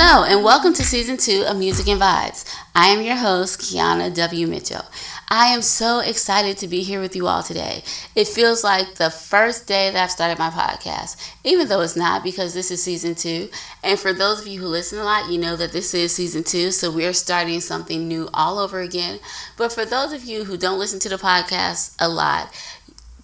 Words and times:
Hello, 0.00 0.22
and 0.22 0.44
welcome 0.44 0.72
to 0.74 0.84
season 0.84 1.16
two 1.16 1.44
of 1.48 1.56
Music 1.56 1.88
and 1.88 2.00
Vibes. 2.00 2.44
I 2.72 2.86
am 2.90 3.02
your 3.02 3.16
host, 3.16 3.58
Kiana 3.58 4.14
W. 4.14 4.46
Mitchell. 4.46 4.84
I 5.28 5.46
am 5.46 5.60
so 5.60 5.98
excited 5.98 6.56
to 6.58 6.68
be 6.68 6.84
here 6.84 7.00
with 7.00 7.16
you 7.16 7.26
all 7.26 7.42
today. 7.42 7.82
It 8.14 8.28
feels 8.28 8.62
like 8.62 8.94
the 8.94 9.10
first 9.10 9.66
day 9.66 9.90
that 9.90 10.00
I've 10.00 10.10
started 10.12 10.38
my 10.38 10.50
podcast, 10.50 11.16
even 11.42 11.66
though 11.66 11.80
it's 11.80 11.96
not 11.96 12.22
because 12.22 12.54
this 12.54 12.70
is 12.70 12.80
season 12.80 13.16
two. 13.16 13.50
And 13.82 13.98
for 13.98 14.12
those 14.12 14.40
of 14.40 14.46
you 14.46 14.60
who 14.60 14.68
listen 14.68 15.00
a 15.00 15.04
lot, 15.04 15.32
you 15.32 15.36
know 15.36 15.56
that 15.56 15.72
this 15.72 15.92
is 15.94 16.14
season 16.14 16.44
two, 16.44 16.70
so 16.70 16.92
we're 16.92 17.12
starting 17.12 17.60
something 17.60 18.06
new 18.06 18.28
all 18.32 18.60
over 18.60 18.78
again. 18.78 19.18
But 19.56 19.72
for 19.72 19.84
those 19.84 20.12
of 20.12 20.22
you 20.24 20.44
who 20.44 20.56
don't 20.56 20.78
listen 20.78 21.00
to 21.00 21.08
the 21.08 21.16
podcast 21.16 21.96
a 21.98 22.08
lot, 22.08 22.54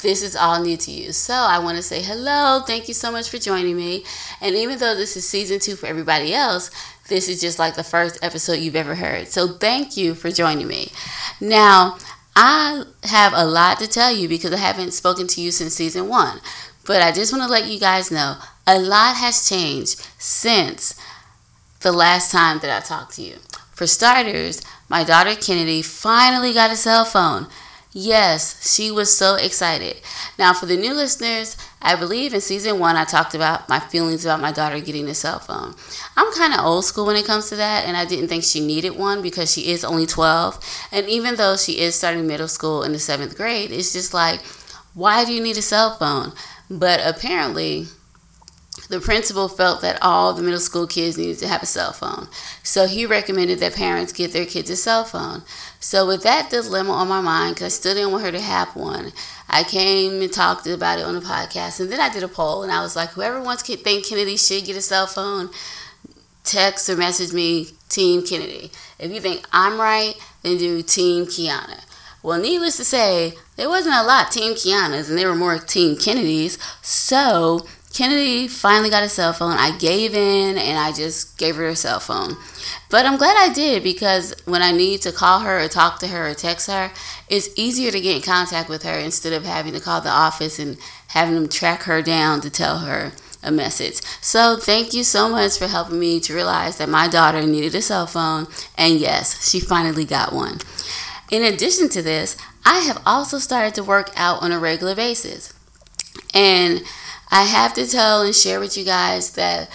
this 0.05 0.23
is 0.23 0.37
all 0.37 0.63
new 0.63 0.77
to 0.77 0.91
you. 0.93 1.13
So 1.13 1.35
I 1.35 1.59
want 1.59 1.77
to 1.79 1.83
say 1.83 2.01
hello. 2.01 2.61
Thank 2.65 2.87
you 2.87 2.95
so 2.95 3.11
much 3.11 3.29
for 3.29 3.39
joining 3.39 3.77
me. 3.77 4.05
And 4.41 4.55
even 4.55 4.79
though 4.79 4.95
this 4.95 5.17
is 5.17 5.27
season 5.27 5.59
two 5.59 5.75
for 5.75 5.87
everybody 5.87 6.33
else, 6.33 6.71
this 7.09 7.29
is 7.29 7.41
just 7.41 7.59
like 7.59 7.75
the 7.75 7.83
first 7.83 8.23
episode 8.23 8.61
you've 8.61 8.77
ever 8.77 8.95
heard. 8.95 9.29
So 9.29 9.49
thank 9.49 9.97
you 9.97 10.15
for 10.15 10.31
joining 10.31 10.69
me. 10.69 10.93
Now, 11.41 11.97
I 12.37 12.85
have 13.05 13.33
a 13.35 13.45
lot 13.47 13.79
to 13.79 13.89
tell 13.89 14.15
you 14.15 14.29
because 14.29 14.53
I 14.53 14.59
haven't 14.59 14.93
spoken 14.93 15.27
to 15.29 15.41
you 15.41 15.51
since 15.51 15.75
season 15.75 16.09
one. 16.09 16.41
But 16.87 17.01
I 17.03 17.11
just 17.11 17.33
want 17.33 17.43
to 17.45 17.51
let 17.51 17.67
you 17.67 17.81
guys 17.81 18.11
know 18.11 18.37
a 18.67 18.79
lot 18.79 19.17
has 19.17 19.49
changed 19.49 20.07
since 20.19 21.01
the 21.81 21.93
last 21.93 22.31
time 22.31 22.59
that 22.61 22.71
I 22.71 22.85
talked 22.85 23.15
to 23.15 23.23
you. 23.23 23.37
For 23.73 23.87
starters, 23.87 24.61
my 24.89 25.03
daughter 25.03 25.35
Kennedy 25.35 25.81
finally 25.83 26.53
got 26.53 26.71
a 26.71 26.77
cell 26.77 27.05
phone. 27.05 27.47
Yes, 27.97 28.75
she 28.75 28.91
was 28.91 29.17
so 29.17 29.37
excited. 29.37 30.01
Now, 30.37 30.53
for 30.53 30.67
the 30.67 30.77
new 30.77 30.93
listeners, 30.95 31.57
I 31.81 31.95
believe 31.95 32.35
in 32.35 32.41
season 32.41 32.81
one, 32.81 32.97
I 32.97 33.05
talked 33.05 33.37
about 33.37 33.69
my 33.69 33.79
feelings 33.79 34.25
about 34.25 34.41
my 34.41 34.51
daughter 34.51 34.81
getting 34.81 35.07
a 35.09 35.15
cell 35.15 35.39
phone. 35.39 35.77
I'm 36.17 36.33
kind 36.33 36.53
of 36.53 36.67
old 36.67 36.85
school 36.85 37.07
when 37.07 37.15
it 37.15 37.25
comes 37.25 37.49
to 37.51 37.57
that, 37.57 37.85
and 37.87 37.97
I 37.97 38.05
didn't 38.05 38.27
think 38.27 38.43
she 38.43 38.59
needed 38.59 38.99
one 38.99 39.23
because 39.23 39.53
she 39.53 39.71
is 39.71 39.85
only 39.85 40.07
12. 40.07 40.89
And 40.91 41.09
even 41.09 41.37
though 41.37 41.57
she 41.57 41.79
is 41.79 41.95
starting 41.95 42.27
middle 42.27 42.49
school 42.49 42.83
in 42.83 42.91
the 42.91 42.99
seventh 42.99 43.37
grade, 43.37 43.71
it's 43.71 43.93
just 43.93 44.13
like, 44.13 44.41
why 44.95 45.25
do 45.25 45.33
you 45.33 45.41
need 45.41 45.57
a 45.57 45.63
cell 45.63 45.95
phone? 45.97 46.33
But 46.69 47.01
apparently, 47.05 47.87
the 48.89 49.01
principal 49.01 49.49
felt 49.49 49.81
that 49.81 49.99
all 50.03 50.33
the 50.33 50.43
middle 50.43 50.61
school 50.61 50.87
kids 50.87 51.17
needed 51.17 51.39
to 51.39 51.49
have 51.49 51.63
a 51.63 51.67
cell 51.67 51.93
phone. 51.93 52.29
So 52.63 52.87
he 52.87 53.07
recommended 53.07 53.59
that 53.61 53.75
parents 53.75 54.13
get 54.13 54.33
their 54.33 54.47
kids 54.47 54.71
a 54.71 54.77
cell 54.77 55.05
phone. 55.05 55.43
So, 55.85 56.07
with 56.07 56.23
that 56.23 56.49
dilemma 56.49 56.93
on 56.93 57.09
my 57.09 57.21
mind, 57.21 57.57
because 57.57 57.67
I 57.67 57.77
still 57.77 57.95
didn't 57.95 58.13
want 58.13 58.25
her 58.25 58.33
to 58.33 58.41
have 58.41 58.75
one, 58.75 59.13
I 59.51 59.65
came 59.65 60.23
and 60.23 60.33
talked 60.33 60.67
about 60.67 60.99
it 60.99 61.05
on 61.05 61.15
the 61.15 61.21
podcast. 61.21 61.79
And 61.79 61.93
then 61.93 62.01
I 62.01 62.09
did 62.09 62.23
a 62.23 62.29
poll, 62.29 62.63
and 62.63 62.73
I 62.73 62.81
was 62.81 62.97
like, 62.97 63.11
whoever 63.11 63.43
wants 63.43 63.63
to 63.65 63.77
think 63.77 64.07
Kennedy 64.07 64.39
should 64.39 64.65
get 64.65 64.79
a 64.79 64.81
cell 64.81 65.07
phone, 65.07 65.51
text 66.43 66.89
or 66.89 66.97
message 66.97 67.35
me 67.35 67.69
Team 67.91 68.25
Kennedy. 68.25 68.71
If 68.99 69.13
you 69.13 69.21
think 69.21 69.47
I'm 69.53 69.79
right, 69.79 70.15
then 70.43 70.57
do 70.57 70.81
Team 70.81 71.27
Kiana. 71.27 71.85
Well, 72.23 72.41
needless 72.41 72.79
to 72.79 72.85
say, 72.85 73.35
there 73.57 73.69
wasn't 73.69 73.97
a 73.97 74.03
lot 74.03 74.33
Team 74.33 74.55
Kiana's, 74.55 75.11
and 75.11 75.19
there 75.19 75.29
were 75.29 75.35
more 75.35 75.59
Team 75.59 75.99
Kennedys. 75.99 76.59
So, 76.81 77.67
Kennedy 77.95 78.49
finally 78.49 78.91
got 78.91 79.05
a 79.05 79.09
cell 79.09 79.33
phone. 79.33 79.53
I 79.53 79.79
gave 79.79 80.15
in 80.15 80.59
and 80.59 80.77
I 80.77 80.91
just 80.91 81.39
gave 81.39 81.55
her 81.55 81.67
a 81.69 81.77
cell 81.77 82.01
phone. 82.01 82.37
But 82.91 83.07
I'm 83.07 83.17
glad 83.17 83.37
I 83.39 83.53
did 83.55 83.85
because 83.85 84.35
when 84.47 84.63
I 84.63 84.73
need 84.73 85.01
to 85.03 85.13
call 85.13 85.41
her 85.41 85.61
or 85.61 85.69
talk 85.69 86.01
to 86.01 86.09
her 86.09 86.29
or 86.29 86.35
text 86.35 86.69
her, 86.69 86.91
it's 87.29 87.49
easier 87.57 87.93
to 87.93 88.01
get 88.01 88.17
in 88.17 88.23
contact 88.23 88.69
with 88.69 88.83
her 88.83 88.99
instead 88.99 89.33
of 89.33 89.45
having 89.45 89.75
to 89.75 89.81
call 89.81 90.01
the 90.01 90.11
office 90.11 90.59
and 90.59 90.77
having 91.09 91.37
them 91.37 91.49
track 91.49 91.85
her 91.85 92.03
down 92.03 92.41
to 92.41 92.51
tell 92.51 92.81
her 92.81 93.13
a 93.45 93.53
message. 93.53 94.01
So 94.21 94.57
thank 94.57 94.93
you 94.93 95.05
so 95.05 95.29
much 95.29 95.57
for 95.57 95.69
helping 95.69 96.01
me 96.01 96.19
to 96.21 96.35
realize 96.35 96.79
that 96.79 96.89
my 96.89 97.07
daughter 97.07 97.47
needed 97.47 97.77
a 97.77 97.83
cell 97.83 98.09
phone. 98.09 98.49
And 98.77 98.99
yes, 98.99 99.49
she 99.49 99.61
finally 99.61 100.05
got 100.05 100.33
one. 100.33 100.59
In 101.31 101.45
addition 101.45 101.89
to 101.91 102.03
this, 102.03 102.37
I 102.65 102.81
have 102.81 103.01
also 103.07 103.39
started 103.39 103.75
to 103.75 103.85
work 103.85 104.11
out 104.17 104.43
on 104.43 104.51
a 104.51 104.59
regular 104.59 104.97
basis. 104.97 105.55
And 106.33 106.83
I 107.31 107.45
have 107.45 107.75
to 107.75 107.87
tell 107.87 108.23
and 108.23 108.35
share 108.35 108.61
with 108.61 108.77
you 108.77 108.85
guys 108.85 109.33
that 109.33 109.71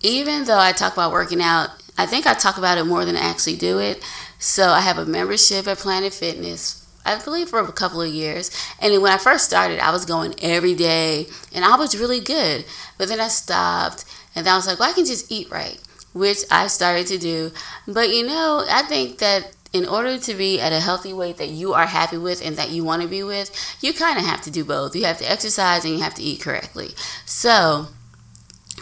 even 0.00 0.44
though 0.44 0.58
I 0.58 0.72
talk 0.72 0.92
about 0.92 1.12
working 1.12 1.40
out, 1.40 1.70
I 1.98 2.06
think 2.06 2.26
I 2.26 2.34
talk 2.34 2.58
about 2.58 2.78
it 2.78 2.84
more 2.84 3.04
than 3.04 3.16
I 3.16 3.20
actually 3.20 3.56
do 3.56 3.78
it. 3.78 4.02
So 4.38 4.68
I 4.68 4.80
have 4.80 4.98
a 4.98 5.06
membership 5.06 5.66
at 5.68 5.78
Planet 5.78 6.12
Fitness, 6.12 6.88
I 7.04 7.18
believe 7.22 7.48
for 7.48 7.60
a 7.60 7.72
couple 7.72 8.02
of 8.02 8.12
years. 8.12 8.50
And 8.80 9.00
when 9.02 9.12
I 9.12 9.18
first 9.18 9.44
started, 9.44 9.78
I 9.78 9.92
was 9.92 10.04
going 10.04 10.34
every 10.42 10.74
day 10.74 11.26
and 11.54 11.64
I 11.64 11.76
was 11.76 11.98
really 11.98 12.20
good. 12.20 12.64
But 12.98 13.08
then 13.08 13.20
I 13.20 13.28
stopped 13.28 14.04
and 14.34 14.46
then 14.46 14.52
I 14.52 14.56
was 14.56 14.66
like, 14.66 14.78
well, 14.80 14.90
I 14.90 14.94
can 14.94 15.04
just 15.04 15.30
eat 15.30 15.50
right, 15.50 15.78
which 16.12 16.38
I 16.50 16.66
started 16.66 17.06
to 17.08 17.18
do. 17.18 17.52
But 17.86 18.08
you 18.10 18.26
know, 18.26 18.64
I 18.68 18.82
think 18.82 19.18
that 19.18 19.54
in 19.72 19.86
order 19.86 20.18
to 20.18 20.34
be 20.34 20.60
at 20.60 20.72
a 20.72 20.80
healthy 20.80 21.12
weight 21.12 21.38
that 21.38 21.48
you 21.48 21.72
are 21.72 21.86
happy 21.86 22.18
with 22.18 22.44
and 22.44 22.56
that 22.56 22.70
you 22.70 22.84
want 22.84 23.02
to 23.02 23.08
be 23.08 23.22
with, 23.22 23.50
you 23.80 23.92
kind 23.94 24.18
of 24.18 24.24
have 24.24 24.42
to 24.42 24.50
do 24.50 24.64
both. 24.64 24.94
You 24.94 25.04
have 25.04 25.18
to 25.18 25.30
exercise 25.30 25.84
and 25.84 25.94
you 25.94 26.00
have 26.00 26.14
to 26.14 26.22
eat 26.22 26.42
correctly. 26.42 26.90
So, 27.24 27.86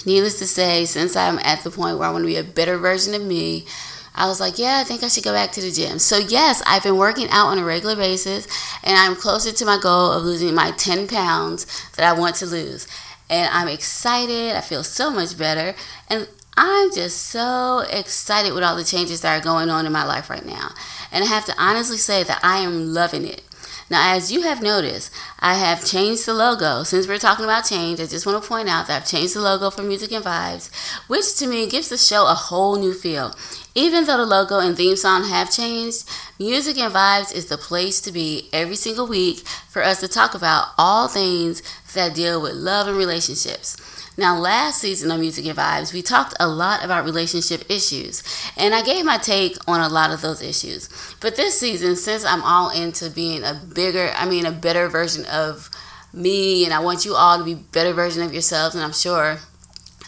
needless 0.04 0.38
to 0.40 0.46
say, 0.46 0.84
since 0.84 1.14
I'm 1.14 1.38
at 1.40 1.62
the 1.62 1.70
point 1.70 1.98
where 1.98 2.08
I 2.08 2.12
want 2.12 2.22
to 2.22 2.26
be 2.26 2.36
a 2.36 2.44
better 2.44 2.76
version 2.76 3.14
of 3.14 3.22
me, 3.22 3.66
I 4.14 4.26
was 4.26 4.40
like, 4.40 4.58
yeah, 4.58 4.78
I 4.80 4.84
think 4.84 5.04
I 5.04 5.08
should 5.08 5.22
go 5.22 5.32
back 5.32 5.52
to 5.52 5.60
the 5.60 5.70
gym. 5.70 6.00
So, 6.00 6.18
yes, 6.18 6.60
I've 6.66 6.82
been 6.82 6.96
working 6.96 7.28
out 7.30 7.46
on 7.46 7.58
a 7.58 7.64
regular 7.64 7.94
basis 7.94 8.48
and 8.82 8.96
I'm 8.96 9.14
closer 9.14 9.52
to 9.52 9.64
my 9.64 9.78
goal 9.80 10.10
of 10.10 10.24
losing 10.24 10.54
my 10.54 10.72
10 10.72 11.06
pounds 11.06 11.66
that 11.92 12.04
I 12.04 12.18
want 12.18 12.34
to 12.36 12.46
lose. 12.46 12.88
And 13.28 13.48
I'm 13.54 13.68
excited. 13.68 14.56
I 14.56 14.60
feel 14.60 14.82
so 14.82 15.10
much 15.10 15.38
better. 15.38 15.76
And 16.08 16.26
I'm 16.62 16.92
just 16.92 17.28
so 17.28 17.86
excited 17.90 18.52
with 18.52 18.62
all 18.62 18.76
the 18.76 18.84
changes 18.84 19.22
that 19.22 19.40
are 19.40 19.42
going 19.42 19.70
on 19.70 19.86
in 19.86 19.92
my 19.92 20.04
life 20.04 20.28
right 20.28 20.44
now. 20.44 20.74
And 21.10 21.24
I 21.24 21.26
have 21.26 21.46
to 21.46 21.54
honestly 21.56 21.96
say 21.96 22.22
that 22.22 22.38
I 22.42 22.58
am 22.58 22.92
loving 22.92 23.26
it. 23.26 23.40
Now, 23.88 24.14
as 24.14 24.30
you 24.30 24.42
have 24.42 24.60
noticed, 24.60 25.10
I 25.38 25.54
have 25.54 25.86
changed 25.86 26.26
the 26.26 26.34
logo. 26.34 26.82
Since 26.82 27.08
we're 27.08 27.16
talking 27.16 27.46
about 27.46 27.64
change, 27.64 27.98
I 27.98 28.04
just 28.04 28.26
want 28.26 28.42
to 28.42 28.46
point 28.46 28.68
out 28.68 28.88
that 28.88 29.02
I've 29.02 29.08
changed 29.08 29.34
the 29.34 29.40
logo 29.40 29.70
for 29.70 29.82
Music 29.82 30.12
and 30.12 30.22
Vibes, 30.22 30.70
which 31.08 31.34
to 31.38 31.46
me 31.46 31.66
gives 31.66 31.88
the 31.88 31.96
show 31.96 32.26
a 32.26 32.34
whole 32.34 32.76
new 32.78 32.92
feel. 32.92 33.34
Even 33.74 34.04
though 34.04 34.18
the 34.18 34.26
logo 34.26 34.58
and 34.58 34.76
theme 34.76 34.96
song 34.96 35.24
have 35.24 35.50
changed, 35.50 36.06
Music 36.38 36.76
and 36.76 36.92
Vibes 36.92 37.34
is 37.34 37.46
the 37.46 37.56
place 37.56 38.02
to 38.02 38.12
be 38.12 38.50
every 38.52 38.76
single 38.76 39.06
week 39.06 39.38
for 39.70 39.82
us 39.82 40.00
to 40.00 40.08
talk 40.08 40.34
about 40.34 40.68
all 40.76 41.08
things 41.08 41.62
that 41.94 42.14
deal 42.14 42.42
with 42.42 42.52
love 42.52 42.86
and 42.86 42.98
relationships. 42.98 43.99
Now, 44.20 44.36
last 44.36 44.82
season 44.82 45.10
on 45.10 45.20
Music 45.20 45.46
and 45.46 45.56
Vibes, 45.56 45.94
we 45.94 46.02
talked 46.02 46.34
a 46.38 46.46
lot 46.46 46.84
about 46.84 47.06
relationship 47.06 47.64
issues, 47.70 48.22
and 48.54 48.74
I 48.74 48.82
gave 48.82 49.02
my 49.02 49.16
take 49.16 49.56
on 49.66 49.80
a 49.80 49.88
lot 49.88 50.10
of 50.10 50.20
those 50.20 50.42
issues. 50.42 50.90
But 51.20 51.36
this 51.36 51.58
season, 51.58 51.96
since 51.96 52.22
I'm 52.22 52.42
all 52.42 52.68
into 52.68 53.08
being 53.08 53.44
a 53.44 53.54
bigger, 53.54 54.12
I 54.14 54.28
mean, 54.28 54.44
a 54.44 54.52
better 54.52 54.88
version 54.90 55.24
of 55.24 55.70
me, 56.12 56.66
and 56.66 56.74
I 56.74 56.80
want 56.80 57.06
you 57.06 57.14
all 57.14 57.38
to 57.38 57.44
be 57.44 57.54
better 57.54 57.94
version 57.94 58.22
of 58.22 58.34
yourselves, 58.34 58.74
and 58.74 58.84
I'm 58.84 58.92
sure 58.92 59.38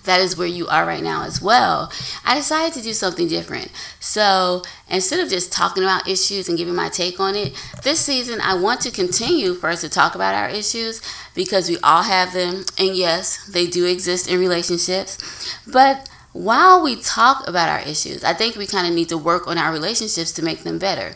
that 0.05 0.21
is 0.21 0.37
where 0.37 0.49
you 0.49 0.67
are 0.69 0.87
right 0.87 1.03
now 1.03 1.25
as 1.25 1.41
well. 1.41 1.93
I 2.25 2.35
decided 2.35 2.75
to 2.75 2.83
do 2.83 2.93
something 2.93 3.29
different. 3.29 3.71
So 4.01 4.63
instead 4.89 5.21
of 5.21 5.29
just 5.29 5.53
talking 5.53 5.83
about 5.83 6.09
issues 6.09 6.49
and 6.49 6.59
giving 6.59 6.75
my 6.75 6.89
take 6.89 7.21
on 7.21 7.35
it, 7.37 7.55
this 7.83 8.01
season 8.01 8.41
I 8.41 8.55
want 8.55 8.81
to 8.83 8.91
continue 8.91 9.55
for 9.55 9.69
us 9.69 9.81
to 9.83 9.89
talk 9.89 10.15
about 10.15 10.35
our 10.35 10.49
issues 10.49 11.01
because 11.35 11.69
we 11.69 11.79
all 11.83 12.03
have 12.03 12.33
them. 12.33 12.65
And 12.79 12.97
yes, 12.97 13.47
they 13.47 13.67
do 13.67 13.87
exist 13.87 14.29
in 14.29 14.41
relationships. 14.41 15.19
But 15.67 16.09
while 16.33 16.83
we 16.83 16.97
talk 16.97 17.47
about 17.47 17.69
our 17.69 17.87
issues, 17.87 18.25
I 18.25 18.33
think 18.33 18.57
we 18.57 18.67
kind 18.67 18.87
of 18.87 18.95
need 18.95 19.09
to 19.11 19.19
work 19.19 19.47
on 19.47 19.59
our 19.59 19.72
relationships 19.72 20.33
to 20.33 20.43
make 20.43 20.63
them 20.63 20.78
better. 20.78 21.15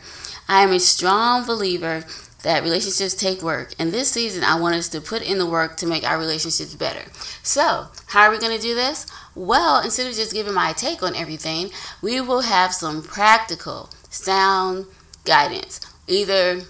I 0.49 0.62
am 0.62 0.73
a 0.73 0.79
strong 0.79 1.44
believer 1.44 2.05
that 2.43 2.62
relationships 2.62 3.15
take 3.15 3.43
work. 3.43 3.75
And 3.79 3.93
this 3.93 4.11
season, 4.11 4.44
I 4.44 4.59
want 4.61 4.75
us 4.75 4.88
to 4.91 5.00
put 5.00 5.23
in 5.23 5.38
the 5.38 5.47
work 5.47 5.77
to 5.79 5.87
make 5.87 6.05
our 6.05 6.19
relationships 6.19 6.75
better. 6.75 7.11
So, 7.43 7.88
how 8.06 8.23
are 8.23 8.31
we 8.31 8.38
going 8.38 8.56
to 8.56 8.62
do 8.62 8.75
this? 8.75 9.06
Well, 9.35 9.83
instead 9.83 10.06
of 10.06 10.15
just 10.15 10.33
giving 10.33 10.55
my 10.55 10.73
take 10.73 11.03
on 11.03 11.17
everything, 11.17 11.71
we 12.03 12.21
will 12.21 12.43
have 12.43 12.73
some 12.73 13.03
practical, 13.03 13.91
sound 14.11 14.87
guidance, 15.25 15.81
either 16.06 16.61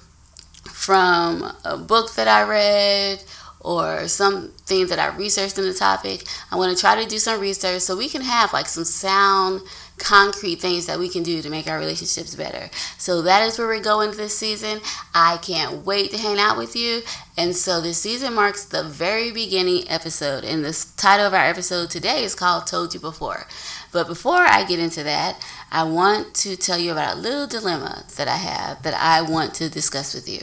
from 0.65 1.53
a 1.65 1.77
book 1.77 2.15
that 2.15 2.29
I 2.29 2.49
read 2.49 3.23
or 3.61 4.07
something 4.07 4.87
that 4.87 4.99
I 4.99 5.15
researched 5.17 5.59
in 5.59 5.65
the 5.65 5.75
topic. 5.75 6.25
I 6.53 6.57
want 6.57 6.75
to 6.75 6.81
try 6.81 7.03
to 7.03 7.09
do 7.09 7.19
some 7.19 7.41
research 7.41 7.83
so 7.83 7.97
we 7.97 8.09
can 8.09 8.23
have 8.23 8.53
like 8.53 8.67
some 8.67 8.85
sound 8.85 9.62
concrete 9.99 10.57
things 10.57 10.87
that 10.87 10.99
we 10.99 11.09
can 11.09 11.23
do 11.23 11.41
to 11.43 11.51
make 11.51 11.67
our 11.67 11.79
relationships 11.79 12.35
better. 12.35 12.71
So 12.99 13.23
that 13.23 13.47
is 13.47 13.59
where 13.59 13.69
we're 13.69 13.81
going 13.81 14.13
this 14.13 14.37
season. 14.37 14.81
I 15.15 15.39
can't 15.39 15.85
wait 15.85 16.11
to 16.11 16.19
hang 16.19 16.39
out 16.39 16.59
with 16.59 16.77
you. 16.77 17.03
And 17.37 17.55
so 17.57 17.81
this 17.81 17.99
season 17.99 18.35
marks 18.35 18.65
the 18.65 18.83
very 18.83 19.33
beginning 19.33 19.85
episode. 19.89 20.45
And 20.45 20.65
the 20.65 20.87
title 20.97 21.27
of 21.27 21.35
our 21.35 21.45
episode 21.45 21.91
today 21.91 22.25
is 22.25 22.35
called 22.35 22.67
Told 22.67 22.95
You 22.95 23.01
Before. 23.01 23.47
But 23.93 24.07
before 24.07 24.43
I 24.43 24.65
get 24.65 24.79
into 24.79 25.03
that, 25.05 25.43
I 25.71 25.85
want 25.85 26.35
to 26.37 26.57
tell 26.57 26.79
you 26.79 26.93
about 26.93 27.17
a 27.17 27.21
little 27.21 27.47
dilemma 27.47 28.05
that 28.17 28.29
I 28.29 28.37
have 28.37 28.83
that 28.83 28.95
I 28.95 29.23
want 29.23 29.55
to 29.55 29.71
discuss 29.71 30.15
with 30.15 30.29
you. 30.29 30.43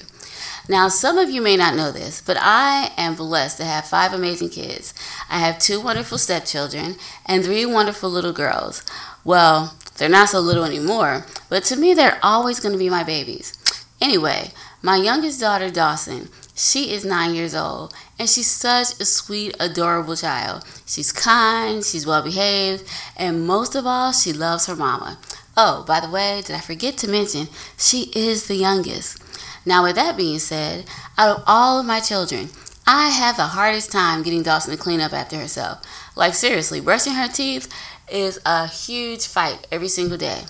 Now, 0.69 0.87
some 0.87 1.17
of 1.17 1.29
you 1.29 1.41
may 1.41 1.57
not 1.57 1.75
know 1.75 1.91
this, 1.91 2.21
but 2.21 2.37
I 2.39 2.91
am 2.97 3.15
blessed 3.15 3.57
to 3.57 3.65
have 3.65 3.85
five 3.85 4.13
amazing 4.13 4.49
kids. 4.49 4.93
I 5.29 5.39
have 5.39 5.59
two 5.59 5.81
wonderful 5.81 6.17
stepchildren 6.17 6.95
and 7.25 7.43
three 7.43 7.65
wonderful 7.65 8.09
little 8.09 8.31
girls. 8.31 8.81
Well, 9.23 9.75
they're 9.97 10.09
not 10.09 10.29
so 10.29 10.39
little 10.39 10.63
anymore, 10.65 11.25
but 11.49 11.63
to 11.65 11.75
me, 11.75 11.93
they're 11.93 12.19
always 12.21 12.59
going 12.59 12.73
to 12.73 12.79
be 12.79 12.89
my 12.89 13.03
babies. 13.03 13.57
Anyway, 14.01 14.51
my 14.81 14.97
youngest 14.97 15.39
daughter, 15.39 15.69
Dawson, 15.69 16.29
she 16.55 16.91
is 16.91 17.05
nine 17.05 17.33
years 17.33 17.55
old, 17.55 17.93
and 18.19 18.29
she's 18.29 18.51
such 18.51 18.99
a 18.99 19.05
sweet, 19.05 19.55
adorable 19.59 20.15
child. 20.15 20.65
She's 20.85 21.11
kind, 21.11 21.83
she's 21.83 22.05
well 22.05 22.21
behaved, 22.21 22.83
and 23.15 23.47
most 23.47 23.75
of 23.75 23.87
all, 23.87 24.11
she 24.11 24.33
loves 24.33 24.67
her 24.67 24.75
mama. 24.75 25.19
Oh, 25.55 25.85
by 25.87 25.99
the 25.99 26.09
way, 26.09 26.41
did 26.45 26.55
I 26.55 26.59
forget 26.59 26.97
to 26.97 27.07
mention, 27.07 27.47
she 27.77 28.11
is 28.13 28.47
the 28.47 28.55
youngest. 28.55 29.21
Now, 29.65 29.83
with 29.83 29.95
that 29.95 30.17
being 30.17 30.39
said, 30.39 30.85
out 31.17 31.37
of 31.37 31.43
all 31.47 31.79
of 31.79 31.85
my 31.85 31.99
children, 32.01 32.49
I 32.85 33.09
have 33.09 33.37
the 33.37 33.43
hardest 33.43 33.91
time 33.91 34.23
getting 34.23 34.43
Dawson 34.43 34.75
to 34.75 34.81
clean 34.81 34.99
up 34.99 35.13
after 35.13 35.37
herself. 35.37 35.81
Like, 36.15 36.33
seriously, 36.33 36.81
brushing 36.81 37.13
her 37.13 37.29
teeth 37.29 37.71
is 38.13 38.39
a 38.45 38.67
huge 38.67 39.27
fight 39.27 39.67
every 39.71 39.89
single 39.89 40.17
day. 40.17 40.43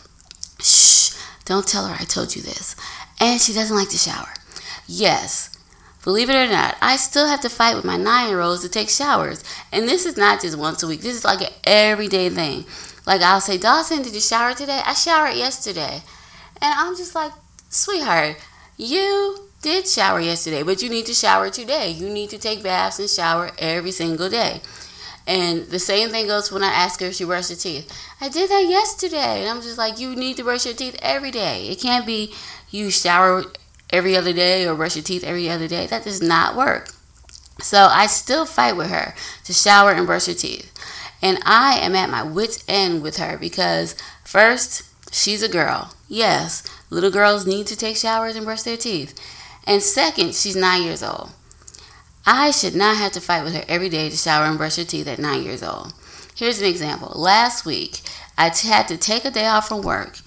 Shh, 0.62 1.16
don't 1.46 1.68
tell 1.68 1.88
her 1.88 1.96
I 2.00 2.04
told 2.04 2.36
you 2.36 2.42
this. 2.42 2.76
And 3.20 3.42
she 3.42 3.54
doesn't 3.54 3.76
like 3.76 3.90
to 3.90 3.98
shower. 3.98 4.34
Yes, 4.86 5.54
Believe 6.04 6.30
it 6.30 6.36
or 6.36 6.52
not, 6.52 6.76
I 6.82 6.98
still 6.98 7.28
have 7.28 7.40
to 7.42 7.50
fight 7.50 7.78
with 7.78 7.86
my 7.86 7.96
nine 7.96 8.28
year 8.28 8.42
olds 8.42 8.62
to 8.64 8.70
take 8.70 8.90
showers. 8.90 9.42
And 9.72 9.88
this 9.88 10.06
is 10.06 10.18
not 10.18 10.42
just 10.42 10.58
once 10.58 10.84
a 10.84 10.88
week, 10.88 11.00
this 11.00 11.16
is 11.16 11.24
like 11.24 11.42
an 11.42 11.54
everyday 11.64 12.30
thing. 12.30 12.66
Like 13.08 13.22
I'll 13.22 13.40
say, 13.40 13.58
Dawson, 13.58 14.02
did 14.02 14.14
you 14.14 14.20
shower 14.20 14.54
today? 14.54 14.82
I 14.86 14.94
showered 14.96 15.36
yesterday. 15.38 16.02
And 16.62 16.74
I'm 16.78 16.98
just 16.98 17.16
like, 17.16 17.32
sweetheart, 17.70 18.36
you 18.76 19.48
did 19.62 19.88
shower 19.88 20.20
yesterday, 20.20 20.62
but 20.62 20.82
you 20.82 20.90
need 20.90 21.06
to 21.06 21.14
shower 21.14 21.50
today. 21.50 21.92
You 21.92 22.10
need 22.10 22.30
to 22.32 22.38
take 22.38 22.64
baths 22.64 23.00
and 23.00 23.10
shower 23.10 23.52
every 23.58 23.92
single 23.92 24.30
day. 24.30 24.60
And 25.26 25.66
the 25.68 25.80
same 25.80 26.10
thing 26.10 26.28
goes 26.28 26.52
when 26.52 26.64
I 26.64 26.68
ask 26.68 27.00
her 27.00 27.08
if 27.08 27.16
she 27.16 27.24
brushed 27.24 27.50
her 27.50 27.56
teeth. 27.56 27.92
I 28.20 28.30
did 28.30 28.50
that 28.50 28.66
yesterday. 28.68 29.42
And 29.42 29.50
I'm 29.50 29.62
just 29.62 29.78
like, 29.78 30.00
you 30.00 30.16
need 30.16 30.38
to 30.38 30.44
brush 30.44 30.66
your 30.66 30.76
teeth 30.76 30.98
every 31.02 31.32
day. 31.32 31.68
It 31.68 31.80
can't 31.80 32.06
be 32.06 32.34
you 32.70 32.92
shower 32.92 33.44
every 33.90 34.18
other 34.18 34.34
day 34.34 34.68
or 34.68 34.76
brush 34.76 34.96
your 34.96 35.04
teeth 35.04 35.24
every 35.24 35.50
other 35.50 35.68
day. 35.68 35.86
That 35.88 36.04
does 36.04 36.22
not 36.22 36.56
work. 36.56 36.90
So 37.62 37.86
I 37.86 38.08
still 38.08 38.46
fight 38.46 38.76
with 38.76 38.90
her 38.90 39.14
to 39.46 39.54
shower 39.54 39.92
and 39.92 40.06
brush 40.06 40.26
her 40.26 40.34
teeth. 40.34 40.72
And 41.22 41.40
I 41.46 41.78
am 41.80 41.96
at 41.96 42.10
my 42.10 42.24
wits' 42.24 42.66
end 42.68 43.02
with 43.02 43.18
her 43.18 43.38
because, 43.38 43.96
first, 44.26 44.84
she's 45.14 45.42
a 45.42 45.48
girl. 45.48 45.94
Yes, 46.10 46.64
little 46.90 47.12
girls 47.12 47.46
need 47.46 47.68
to 47.68 47.78
take 47.78 47.96
showers 47.96 48.36
and 48.36 48.46
brush 48.46 48.64
their 48.64 48.76
teeth. 48.76 49.18
And 49.66 49.82
second, 49.82 50.36
she's 50.36 50.56
nine 50.56 50.84
years 50.84 51.02
old. 51.02 51.30
I 52.26 52.52
should 52.52 52.76
not 52.76 52.98
have 52.98 53.12
to 53.14 53.22
fight 53.22 53.44
with 53.44 53.54
her 53.54 53.66
every 53.68 53.90
day 53.90 54.10
to 54.10 54.16
shower 54.16 54.46
and 54.46 54.58
brush 54.58 54.78
her 54.78 54.86
teeth 54.86 55.08
at 55.08 55.20
nine 55.20 55.44
years 55.44 55.62
old. 55.62 55.94
Here's 56.36 56.62
an 56.62 56.68
example. 56.68 57.12
Last 57.16 57.66
week, 57.66 58.02
I 58.38 58.46
had 58.46 58.88
to 58.88 58.98
take 58.98 59.26
a 59.26 59.32
day 59.32 59.48
off 59.48 59.68
from 59.68 59.82
work 59.82 60.18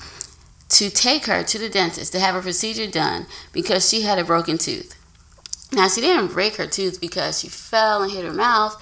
to 0.69 0.91
take 0.91 1.27
her 1.27 1.43
to 1.43 1.59
the 1.59 1.69
dentist 1.69 2.13
to 2.13 2.21
have 2.21 2.35
a 2.35 2.43
procedure 2.43 2.91
done 2.91 3.27
because 3.53 3.89
she 3.89 4.03
had 4.03 4.19
a 4.19 4.25
broken 4.25 4.59
tooth. 4.59 4.95
Now, 5.73 5.89
she 5.89 6.01
didn't 6.01 6.33
break 6.33 6.57
her 6.57 6.67
tooth 6.67 7.01
because 7.01 7.41
she 7.41 7.49
fell 7.49 8.03
and 8.03 8.13
hit 8.13 8.25
her 8.25 8.33
mouth, 8.33 8.77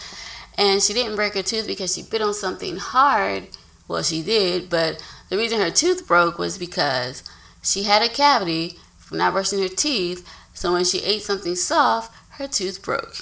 and 0.58 0.82
she 0.82 0.92
didn't 0.92 1.16
break 1.16 1.34
her 1.34 1.42
tooth 1.42 1.66
because 1.66 1.94
she 1.94 2.02
bit 2.02 2.20
on 2.20 2.34
something 2.34 2.76
hard. 2.76 3.48
Well, 3.86 4.02
she 4.02 4.22
did, 4.22 4.68
but 4.68 5.02
the 5.28 5.36
reason 5.36 5.60
her 5.60 5.70
tooth 5.70 6.06
broke 6.06 6.38
was 6.38 6.58
because 6.58 7.22
she 7.62 7.84
had 7.84 8.02
a 8.02 8.08
cavity 8.08 8.78
from 8.98 9.18
not 9.18 9.32
brushing 9.32 9.62
her 9.62 9.68
teeth, 9.68 10.28
so 10.52 10.72
when 10.72 10.84
she 10.84 11.02
ate 11.02 11.22
something 11.22 11.54
soft, 11.54 12.14
her 12.38 12.48
tooth 12.48 12.82
broke. 12.82 13.16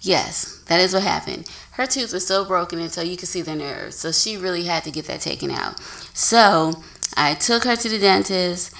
Yes, 0.00 0.62
that 0.66 0.80
is 0.80 0.92
what 0.92 1.04
happened. 1.04 1.48
Her 1.72 1.86
tooth 1.86 2.12
was 2.12 2.26
so 2.26 2.44
broken 2.44 2.80
until 2.80 3.04
you 3.04 3.16
could 3.16 3.28
see 3.28 3.42
the 3.42 3.54
nerves, 3.54 3.96
so 3.96 4.10
she 4.10 4.36
really 4.36 4.64
had 4.64 4.82
to 4.84 4.90
get 4.90 5.06
that 5.06 5.20
taken 5.20 5.50
out. 5.50 5.80
So, 6.12 6.82
I 7.16 7.34
took 7.34 7.64
her 7.64 7.76
to 7.76 7.88
the 7.88 7.98
dentist 7.98 8.74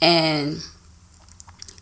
and 0.00 0.62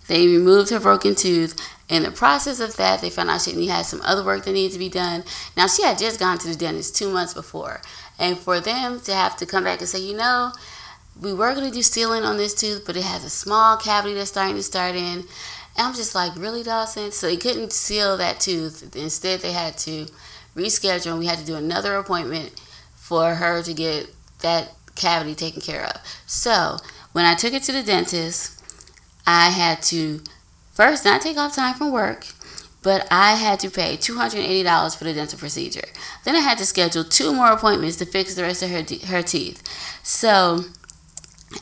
they 0.08 0.26
removed 0.26 0.70
her 0.70 0.80
broken 0.80 1.14
tooth. 1.14 1.54
In 1.88 2.02
the 2.02 2.10
process 2.10 2.60
of 2.60 2.76
that, 2.76 3.00
they 3.00 3.10
found 3.10 3.30
out 3.30 3.42
she 3.42 3.66
had 3.66 3.84
some 3.84 4.00
other 4.02 4.24
work 4.24 4.44
that 4.44 4.52
needed 4.52 4.72
to 4.72 4.78
be 4.78 4.88
done. 4.88 5.24
Now, 5.56 5.66
she 5.66 5.82
had 5.82 5.98
just 5.98 6.18
gone 6.18 6.38
to 6.38 6.48
the 6.48 6.56
dentist 6.56 6.96
two 6.96 7.10
months 7.10 7.34
before. 7.34 7.80
And 8.18 8.38
for 8.38 8.60
them 8.60 9.00
to 9.00 9.14
have 9.14 9.36
to 9.38 9.46
come 9.46 9.64
back 9.64 9.80
and 9.80 9.88
say, 9.88 10.00
you 10.00 10.16
know, 10.16 10.52
we 11.20 11.32
were 11.32 11.54
going 11.54 11.66
to 11.66 11.74
do 11.74 11.82
sealing 11.82 12.24
on 12.24 12.36
this 12.36 12.54
tooth, 12.54 12.84
but 12.86 12.96
it 12.96 13.04
has 13.04 13.24
a 13.24 13.30
small 13.30 13.76
cavity 13.76 14.14
that's 14.14 14.30
starting 14.30 14.56
to 14.56 14.62
start 14.62 14.94
in. 14.94 15.24
And 15.78 15.86
I'm 15.86 15.94
just 15.94 16.14
like, 16.14 16.34
really, 16.36 16.64
Dawson? 16.64 17.12
So 17.12 17.28
they 17.28 17.36
couldn't 17.36 17.72
seal 17.72 18.16
that 18.16 18.40
tooth. 18.40 18.96
Instead, 18.96 19.40
they 19.40 19.52
had 19.52 19.78
to 19.78 20.06
reschedule, 20.56 21.12
and 21.12 21.20
we 21.20 21.26
had 21.26 21.38
to 21.38 21.46
do 21.46 21.54
another 21.54 21.94
appointment 21.94 22.60
for 22.96 23.36
her 23.36 23.62
to 23.62 23.72
get 23.72 24.12
that 24.40 24.74
cavity 24.96 25.36
taken 25.36 25.62
care 25.62 25.84
of. 25.84 26.00
So 26.26 26.78
when 27.12 27.24
I 27.24 27.34
took 27.34 27.52
it 27.52 27.62
to 27.64 27.72
the 27.72 27.84
dentist, 27.84 28.60
I 29.24 29.50
had 29.50 29.80
to 29.84 30.20
first 30.72 31.04
not 31.04 31.20
take 31.20 31.36
off 31.36 31.54
time 31.54 31.74
from 31.74 31.92
work, 31.92 32.26
but 32.82 33.06
I 33.10 33.36
had 33.36 33.60
to 33.60 33.70
pay 33.70 33.96
$280 33.96 34.96
for 34.96 35.04
the 35.04 35.14
dental 35.14 35.38
procedure. 35.38 35.88
Then 36.24 36.34
I 36.34 36.40
had 36.40 36.58
to 36.58 36.66
schedule 36.66 37.04
two 37.04 37.32
more 37.32 37.52
appointments 37.52 37.96
to 37.98 38.04
fix 38.04 38.34
the 38.34 38.42
rest 38.42 38.64
of 38.64 38.70
her, 38.70 38.84
her 39.06 39.22
teeth. 39.22 39.62
So 40.02 40.64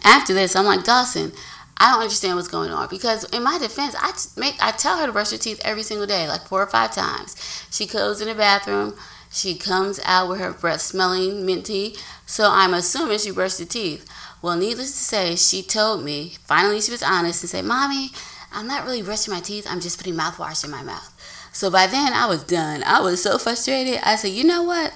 after 0.04 0.32
this, 0.32 0.56
I'm 0.56 0.64
like, 0.64 0.84
Dawson, 0.84 1.32
I 1.78 1.92
don't 1.92 2.02
understand 2.02 2.36
what's 2.36 2.48
going 2.48 2.70
on 2.70 2.88
because 2.88 3.24
in 3.24 3.42
my 3.42 3.58
defense, 3.58 3.94
I 3.98 4.12
make 4.40 4.54
I 4.60 4.72
tell 4.72 4.98
her 4.98 5.06
to 5.06 5.12
brush 5.12 5.30
her 5.30 5.36
teeth 5.36 5.60
every 5.64 5.82
single 5.82 6.06
day, 6.06 6.26
like 6.26 6.42
four 6.42 6.62
or 6.62 6.66
five 6.66 6.94
times. 6.94 7.36
She 7.70 7.86
goes 7.86 8.20
in 8.20 8.28
the 8.28 8.34
bathroom, 8.34 8.94
she 9.30 9.56
comes 9.56 10.00
out 10.04 10.28
with 10.28 10.40
her 10.40 10.52
breath 10.52 10.80
smelling 10.80 11.44
minty, 11.44 11.96
so 12.24 12.48
I'm 12.50 12.72
assuming 12.72 13.18
she 13.18 13.30
brushed 13.30 13.58
her 13.58 13.66
teeth. 13.66 14.08
Well, 14.40 14.56
needless 14.56 14.92
to 14.92 14.98
say, 14.98 15.36
she 15.36 15.62
told 15.62 16.04
me, 16.04 16.34
finally 16.44 16.80
she 16.80 16.92
was 16.92 17.02
honest 17.02 17.42
and 17.42 17.50
said, 17.50 17.64
Mommy, 17.64 18.10
I'm 18.52 18.66
not 18.66 18.84
really 18.84 19.02
brushing 19.02 19.34
my 19.34 19.40
teeth, 19.40 19.66
I'm 19.68 19.80
just 19.80 19.98
putting 19.98 20.14
mouthwash 20.14 20.64
in 20.64 20.70
my 20.70 20.82
mouth. 20.82 21.12
So 21.52 21.70
by 21.70 21.86
then 21.86 22.12
I 22.12 22.26
was 22.26 22.42
done. 22.44 22.82
I 22.84 23.00
was 23.00 23.22
so 23.22 23.38
frustrated. 23.38 24.00
I 24.02 24.16
said, 24.16 24.32
You 24.32 24.44
know 24.44 24.62
what? 24.62 24.92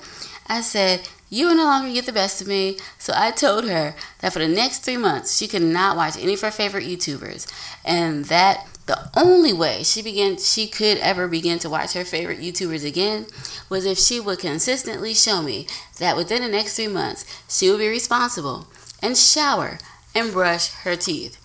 I 0.46 0.60
said, 0.60 1.08
You 1.30 1.46
will 1.46 1.56
no 1.56 1.64
longer 1.64 1.92
get 1.92 2.06
the 2.06 2.12
best 2.12 2.42
of 2.42 2.48
me. 2.48 2.76
So 2.98 3.12
I 3.16 3.30
told 3.30 3.68
her 3.68 3.94
that 4.18 4.32
for 4.32 4.40
the 4.40 4.48
next 4.48 4.80
three 4.80 4.96
months, 4.96 5.38
she 5.38 5.46
could 5.46 5.62
not 5.62 5.96
watch 5.96 6.16
any 6.18 6.34
of 6.34 6.40
her 6.40 6.50
favorite 6.50 6.84
YouTubers. 6.84 7.46
And 7.84 8.24
that 8.26 8.66
the 8.86 9.08
only 9.16 9.52
way 9.52 9.84
she 9.84 10.02
began 10.02 10.36
she 10.36 10.66
could 10.66 10.98
ever 10.98 11.28
begin 11.28 11.60
to 11.60 11.70
watch 11.70 11.92
her 11.92 12.04
favorite 12.04 12.40
YouTubers 12.40 12.84
again 12.84 13.26
was 13.68 13.84
if 13.84 13.98
she 13.98 14.18
would 14.18 14.40
consistently 14.40 15.14
show 15.14 15.40
me 15.40 15.68
that 16.00 16.16
within 16.16 16.42
the 16.42 16.48
next 16.48 16.74
three 16.74 16.88
months 16.88 17.24
she 17.48 17.70
would 17.70 17.78
be 17.78 17.86
responsible 17.86 18.66
and 19.00 19.16
shower 19.16 19.78
and 20.12 20.32
brush 20.32 20.72
her 20.82 20.96
teeth. 20.96 21.36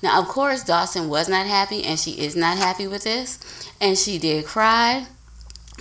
Now 0.00 0.20
of 0.20 0.28
course 0.28 0.62
Dawson 0.62 1.08
was 1.08 1.28
not 1.28 1.46
happy 1.46 1.82
and 1.82 1.98
she 1.98 2.12
is 2.12 2.36
not 2.36 2.56
happy 2.56 2.86
with 2.86 3.02
this 3.02 3.40
and 3.80 3.98
she 3.98 4.18
did 4.18 4.46
cry. 4.46 5.06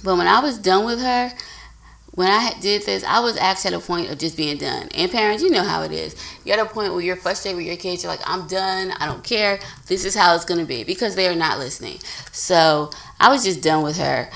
But 0.03 0.17
when 0.17 0.25
I 0.25 0.39
was 0.39 0.57
done 0.57 0.85
with 0.85 1.01
her, 1.01 1.33
when 2.13 2.27
I 2.27 2.53
did 2.59 2.83
this, 2.83 3.03
I 3.05 3.21
was 3.21 3.37
actually 3.37 3.75
at 3.75 3.81
a 3.81 3.85
point 3.85 4.11
of 4.11 4.17
just 4.17 4.35
being 4.35 4.57
done. 4.57 4.89
And 4.95 5.09
parents, 5.09 5.41
you 5.41 5.49
know 5.49 5.63
how 5.63 5.83
it 5.83 5.91
is. 5.91 6.15
You're 6.43 6.59
at 6.59 6.65
a 6.65 6.69
point 6.69 6.91
where 6.91 7.01
you're 7.01 7.15
frustrated 7.15 7.57
with 7.57 7.65
your 7.65 7.77
kids. 7.77 8.03
You're 8.03 8.11
like, 8.11 8.21
I'm 8.25 8.47
done. 8.47 8.91
I 8.99 9.05
don't 9.05 9.23
care. 9.23 9.59
This 9.87 10.03
is 10.03 10.13
how 10.13 10.35
it's 10.35 10.43
going 10.43 10.59
to 10.59 10.65
be 10.65 10.83
because 10.83 11.15
they 11.15 11.27
are 11.29 11.35
not 11.35 11.57
listening. 11.57 11.99
So 12.31 12.91
I 13.19 13.29
was 13.29 13.45
just 13.45 13.61
done 13.61 13.83
with 13.83 13.97
her 13.97 14.29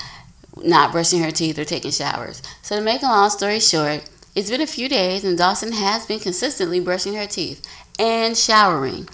not 0.62 0.92
brushing 0.92 1.22
her 1.22 1.30
teeth 1.30 1.58
or 1.58 1.64
taking 1.64 1.90
showers. 1.90 2.42
So 2.62 2.76
to 2.76 2.82
make 2.82 3.02
a 3.02 3.06
long 3.06 3.30
story 3.30 3.60
short, 3.60 4.08
it's 4.34 4.50
been 4.50 4.60
a 4.60 4.66
few 4.66 4.88
days 4.88 5.24
and 5.24 5.36
Dawson 5.36 5.72
has 5.72 6.06
been 6.06 6.18
consistently 6.18 6.80
brushing 6.80 7.14
her 7.14 7.26
teeth 7.26 7.66
and 7.98 8.36
showering. 8.36 9.08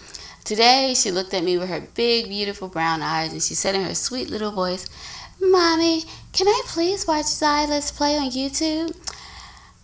Today, 0.45 0.95
she 0.97 1.11
looked 1.11 1.35
at 1.35 1.45
me 1.45 1.57
with 1.57 1.69
her 1.69 1.81
big, 1.95 2.29
beautiful 2.29 2.69
brown 2.69 3.03
eyes 3.03 3.33
and 3.33 3.43
she 3.43 3.55
said 3.55 3.75
in 3.75 3.85
her 3.85 3.95
sweet 3.95 4.31
little 4.31 4.51
voice, 4.51 4.89
Mommy, 5.43 6.05
can 6.33 6.47
I 6.47 6.63
please 6.67 7.05
watch 7.05 7.27
Zai 7.27 7.67
Let's 7.67 7.91
Play 7.91 8.17
on 8.17 8.31
YouTube? 8.31 8.97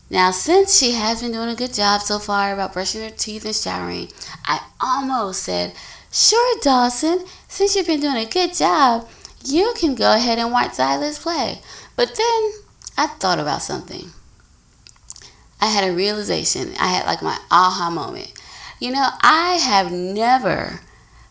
Now, 0.08 0.30
since 0.30 0.78
she 0.78 0.92
has 0.92 1.20
been 1.20 1.32
doing 1.32 1.48
a 1.48 1.56
good 1.56 1.74
job 1.74 2.00
so 2.00 2.20
far 2.20 2.52
about 2.52 2.72
brushing 2.72 3.02
her 3.02 3.10
teeth 3.10 3.44
and 3.44 3.54
showering, 3.54 4.08
I 4.44 4.60
almost 4.80 5.42
said, 5.42 5.74
Sure, 6.12 6.60
Dawson, 6.62 7.26
since 7.48 7.74
you've 7.74 7.88
been 7.88 8.00
doing 8.00 8.16
a 8.16 8.24
good 8.24 8.54
job, 8.54 9.08
you 9.44 9.74
can 9.76 9.96
go 9.96 10.14
ahead 10.14 10.38
and 10.38 10.52
watch 10.52 10.74
Zai 10.74 10.96
Let's 10.96 11.18
Play. 11.18 11.60
But 11.96 12.14
then 12.14 12.52
I 12.96 13.08
thought 13.18 13.40
about 13.40 13.60
something. 13.60 14.12
I 15.60 15.66
had 15.66 15.90
a 15.90 15.94
realization. 15.94 16.74
I 16.78 16.86
had 16.86 17.04
like 17.04 17.20
my 17.20 17.36
aha 17.50 17.90
moment. 17.90 18.32
You 18.78 18.92
know, 18.92 19.08
I 19.22 19.54
have 19.54 19.90
never 19.90 20.82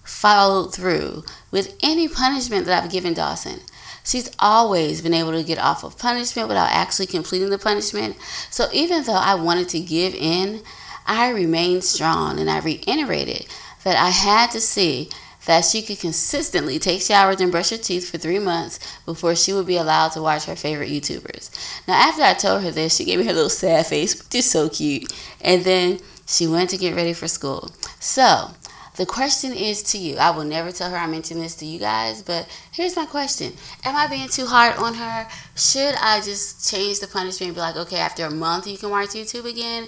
followed 0.04 0.76
through 0.76 1.24
with 1.50 1.78
any 1.82 2.10
punishment 2.10 2.66
that 2.66 2.84
I've 2.84 2.92
given 2.92 3.14
Dawson. 3.14 3.62
She's 4.08 4.32
always 4.40 5.02
been 5.02 5.14
able 5.14 5.34
to 5.34 5.44
get 5.44 5.60
off 5.60 5.84
of 5.84 5.98
punishment 5.98 6.48
without 6.48 6.72
actually 6.72 7.08
completing 7.08 7.50
the 7.50 7.58
punishment. 7.58 8.16
So 8.50 8.68
even 8.72 9.04
though 9.04 9.12
I 9.12 9.36
wanted 9.36 9.68
to 9.70 9.82
give 9.82 10.16
in, 10.16 10.62
I 11.06 11.30
remained 11.30 11.84
strong 11.84 12.40
and 12.40 12.50
I 12.50 12.60
reiterated 12.60 13.48
that 13.84 13.98
I 13.98 14.10
had 14.10 14.52
to 14.52 14.62
see 14.62 15.10
that 15.46 15.66
she 15.66 15.82
could 15.82 16.00
consistently 16.00 16.80
take 16.80 17.02
showers 17.02 17.42
and 17.42 17.52
brush 17.52 17.72
her 17.72 17.78
teeth 17.78 18.10
for 18.10 18.18
three 18.18 18.40
months 18.40 18.80
before 19.06 19.36
she 19.36 19.52
would 19.52 19.68
be 19.68 19.78
allowed 19.78 20.10
to 20.14 20.22
watch 20.22 20.46
her 20.46 20.56
favorite 20.56 20.90
YouTubers. 20.90 21.50
Now, 21.86 21.96
after 21.96 22.22
I 22.22 22.34
told 22.34 22.64
her 22.64 22.72
this, 22.72 22.96
she 22.96 23.04
gave 23.04 23.20
me 23.20 23.26
her 23.26 23.34
little 23.34 23.50
sad 23.50 23.88
face, 23.88 24.18
which 24.18 24.36
is 24.36 24.50
so 24.50 24.70
cute. 24.70 25.12
And 25.42 25.66
then 25.66 26.00
she 26.26 26.48
went 26.48 26.70
to 26.70 26.78
get 26.78 26.96
ready 26.96 27.14
for 27.14 27.28
school. 27.28 27.72
So, 28.00 28.52
the 28.98 29.06
question 29.06 29.54
is 29.54 29.84
to 29.84 29.98
you. 29.98 30.18
I 30.18 30.32
will 30.32 30.44
never 30.44 30.72
tell 30.72 30.90
her 30.90 30.98
I 30.98 31.06
mentioned 31.06 31.42
this 31.42 31.56
to 31.58 31.66
you 31.66 31.80
guys, 31.80 32.24
but 32.24 32.48
here's 32.72 32.96
my 32.96 33.06
question. 33.06 33.54
Am 33.86 33.96
I 33.96 34.08
being 34.08 34.28
too 34.28 34.48
hard 34.48 34.76
on 34.78 34.96
her? 34.96 35.28
Should 35.56 35.94
I 36.02 36.20
just 36.22 36.70
change 36.70 37.00
the 37.00 37.08
punishment 37.08 37.50
and 37.50 37.56
be 37.56 37.62
like, 37.62 37.76
okay, 37.76 37.98
after 37.98 38.26
a 38.26 38.32
month 38.32 38.68
you 38.68 38.78
can 38.78 38.90
watch 38.90 39.10
YouTube 39.10 39.46
again? 39.46 39.88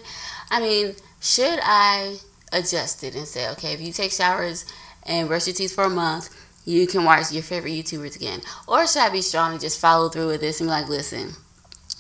I 0.52 0.60
mean, 0.60 0.96
should 1.20 1.60
I 1.64 2.18
adjust 2.54 3.04
it 3.04 3.16
and 3.16 3.28
say, 3.28 3.50
okay, 3.52 3.74
if 3.74 3.82
you 3.82 3.92
take 3.92 4.12
showers 4.12 4.66
and 5.04 5.28
brush 5.28 5.48
your 5.48 5.56
teeth 5.56 5.74
for 5.74 5.86
a 5.86 5.90
month, 5.90 6.30
you 6.66 6.86
can 6.86 7.04
watch 7.04 7.32
your 7.32 7.42
favorite 7.44 7.72
YouTubers 7.72 8.16
again? 8.16 8.42
Or 8.68 8.86
should 8.86 9.02
I 9.02 9.10
be 9.10 9.22
strong 9.22 9.54
and 9.54 9.62
just 9.62 9.80
follow 9.80 10.10
through 10.10 10.28
with 10.28 10.42
this 10.42 10.62
and 10.62 10.68
be 10.68 10.72
like, 10.72 10.88
listen, 10.88 11.32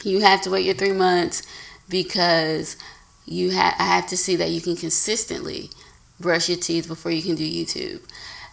you 0.04 0.20
have 0.22 0.42
to 0.44 0.52
wait 0.52 0.66
your 0.66 0.76
three 0.76 0.94
months 0.94 1.42
because 1.90 2.78
you 3.26 3.52
ha- 3.52 3.76
I 3.80 3.86
have 3.86 4.08
to 4.08 4.18
see 4.18 4.36
that 4.36 4.52
you 4.52 4.62
can 4.62 4.76
consistently 4.76 5.72
brush 6.20 6.50
your 6.50 6.58
teeth 6.58 6.88
before 6.88 7.12
you 7.12 7.22
can 7.22 7.36
do 7.36 7.44
YouTube. 7.44 8.02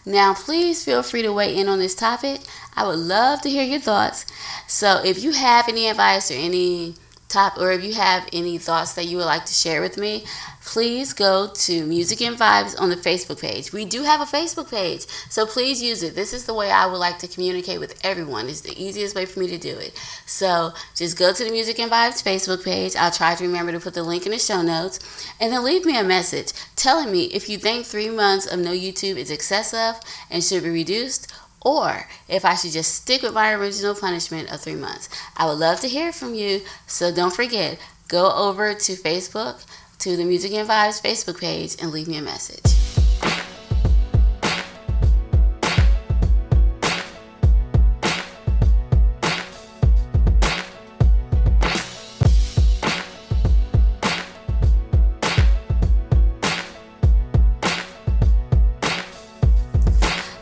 Now, 0.05 0.33
please 0.33 0.85
feel 0.85 1.03
free 1.03 1.21
to 1.21 1.33
weigh 1.33 1.55
in 1.57 1.67
on 1.67 1.79
this 1.79 1.93
topic. 1.93 2.41
I 2.75 2.87
would 2.87 2.99
love 2.99 3.41
to 3.41 3.49
hear 3.49 3.63
your 3.63 3.79
thoughts. 3.79 4.25
So, 4.65 5.01
if 5.03 5.21
you 5.21 5.33
have 5.33 5.67
any 5.67 5.89
advice 5.89 6.31
or 6.31 6.35
any 6.35 6.95
top 7.29 7.57
or 7.57 7.71
if 7.71 7.83
you 7.83 7.93
have 7.93 8.27
any 8.31 8.57
thoughts 8.57 8.93
that 8.93 9.05
you 9.05 9.17
would 9.17 9.25
like 9.25 9.45
to 9.45 9.53
share 9.53 9.81
with 9.81 9.97
me, 9.97 10.25
please 10.65 11.13
go 11.13 11.49
to 11.53 11.85
Music 11.85 12.21
and 12.21 12.37
Vibes 12.37 12.79
on 12.79 12.89
the 12.89 12.95
Facebook 12.95 13.41
page. 13.41 13.71
We 13.71 13.85
do 13.85 14.03
have 14.03 14.21
a 14.21 14.25
Facebook 14.25 14.69
page, 14.69 15.05
so 15.29 15.45
please 15.45 15.81
use 15.81 16.03
it. 16.03 16.15
This 16.15 16.33
is 16.33 16.45
the 16.45 16.53
way 16.53 16.71
I 16.71 16.85
would 16.85 16.97
like 16.97 17.19
to 17.19 17.27
communicate 17.27 17.79
with 17.79 17.99
everyone. 18.03 18.47
It's 18.47 18.61
the 18.61 18.77
easiest 18.81 19.15
way 19.15 19.25
for 19.25 19.39
me 19.39 19.47
to 19.47 19.57
do 19.57 19.77
it. 19.77 19.97
So 20.25 20.73
just 20.95 21.17
go 21.17 21.33
to 21.33 21.43
the 21.43 21.51
Music 21.51 21.79
and 21.79 21.91
Vibes 21.91 22.23
Facebook 22.23 22.63
page. 22.63 22.95
I'll 22.95 23.11
try 23.11 23.35
to 23.35 23.43
remember 23.43 23.71
to 23.71 23.79
put 23.79 23.93
the 23.93 24.03
link 24.03 24.25
in 24.25 24.31
the 24.31 24.39
show 24.39 24.61
notes, 24.61 24.99
and 25.39 25.53
then 25.53 25.63
leave 25.63 25.85
me 25.85 25.97
a 25.97 26.03
message 26.03 26.51
telling 26.75 27.11
me 27.11 27.25
if 27.25 27.49
you 27.49 27.57
think 27.57 27.85
three 27.85 28.09
months 28.09 28.45
of 28.45 28.59
no 28.59 28.71
YouTube 28.71 29.17
is 29.17 29.31
excessive 29.31 29.99
and 30.29 30.43
should 30.43 30.63
be 30.63 30.69
reduced 30.69 31.33
or 31.61 32.07
if 32.27 32.45
I 32.45 32.55
should 32.55 32.71
just 32.71 32.93
stick 32.93 33.21
with 33.21 33.33
my 33.33 33.53
original 33.53 33.95
punishment 33.95 34.51
of 34.51 34.61
three 34.61 34.75
months. 34.75 35.09
I 35.35 35.45
would 35.45 35.59
love 35.59 35.79
to 35.81 35.87
hear 35.87 36.11
from 36.11 36.33
you, 36.33 36.61
so 36.85 37.13
don't 37.13 37.33
forget, 37.33 37.79
go 38.07 38.31
over 38.33 38.73
to 38.73 38.93
Facebook, 38.93 39.65
to 39.99 40.15
the 40.15 40.25
Music 40.25 40.53
and 40.53 40.69
Vibes 40.69 41.01
Facebook 41.01 41.39
page, 41.39 41.75
and 41.81 41.91
leave 41.91 42.07
me 42.07 42.17
a 42.17 42.21
message. 42.21 43.06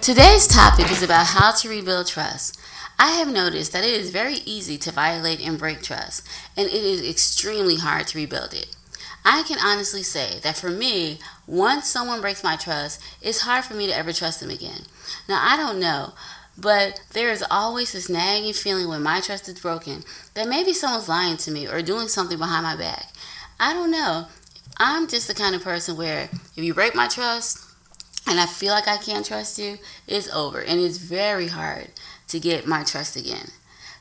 Today's 0.05 0.45
topic 0.45 0.91
is 0.91 1.01
about 1.01 1.25
how 1.25 1.51
to 1.51 1.67
rebuild 1.67 2.05
trust. 2.05 2.59
I 2.99 3.13
have 3.13 3.27
noticed 3.27 3.73
that 3.73 3.83
it 3.83 3.99
is 3.99 4.11
very 4.11 4.35
easy 4.45 4.77
to 4.77 4.91
violate 4.91 5.43
and 5.43 5.57
break 5.57 5.81
trust, 5.81 6.27
and 6.55 6.67
it 6.67 6.75
is 6.75 7.01
extremely 7.01 7.77
hard 7.77 8.05
to 8.09 8.19
rebuild 8.19 8.53
it. 8.53 8.75
I 9.25 9.41
can 9.41 9.57
honestly 9.57 10.03
say 10.03 10.37
that 10.43 10.57
for 10.57 10.69
me, 10.69 11.17
once 11.47 11.87
someone 11.87 12.21
breaks 12.21 12.43
my 12.43 12.55
trust, 12.55 13.01
it's 13.19 13.41
hard 13.41 13.65
for 13.65 13.73
me 13.73 13.87
to 13.87 13.97
ever 13.97 14.13
trust 14.13 14.41
them 14.41 14.51
again. 14.51 14.83
Now, 15.27 15.39
I 15.41 15.57
don't 15.57 15.79
know, 15.79 16.13
but 16.55 17.01
there 17.13 17.31
is 17.31 17.43
always 17.49 17.93
this 17.93 18.07
nagging 18.07 18.53
feeling 18.53 18.87
when 18.87 19.01
my 19.01 19.21
trust 19.21 19.49
is 19.49 19.59
broken 19.59 20.03
that 20.35 20.47
maybe 20.47 20.73
someone's 20.73 21.09
lying 21.09 21.37
to 21.37 21.49
me 21.49 21.67
or 21.67 21.81
doing 21.81 22.09
something 22.09 22.37
behind 22.37 22.61
my 22.61 22.75
back. 22.75 23.07
I 23.59 23.73
don't 23.73 23.89
know. 23.89 24.27
I'm 24.77 25.07
just 25.07 25.27
the 25.27 25.33
kind 25.33 25.55
of 25.55 25.63
person 25.63 25.97
where 25.97 26.29
if 26.55 26.63
you 26.63 26.75
break 26.75 26.93
my 26.93 27.07
trust, 27.07 27.74
and 28.27 28.39
I 28.39 28.45
feel 28.45 28.73
like 28.73 28.87
I 28.87 28.97
can't 28.97 29.25
trust 29.25 29.59
you, 29.59 29.77
it's 30.07 30.33
over. 30.33 30.59
And 30.59 30.79
it's 30.79 30.97
very 30.97 31.47
hard 31.47 31.89
to 32.29 32.39
get 32.39 32.67
my 32.67 32.83
trust 32.83 33.15
again. 33.15 33.51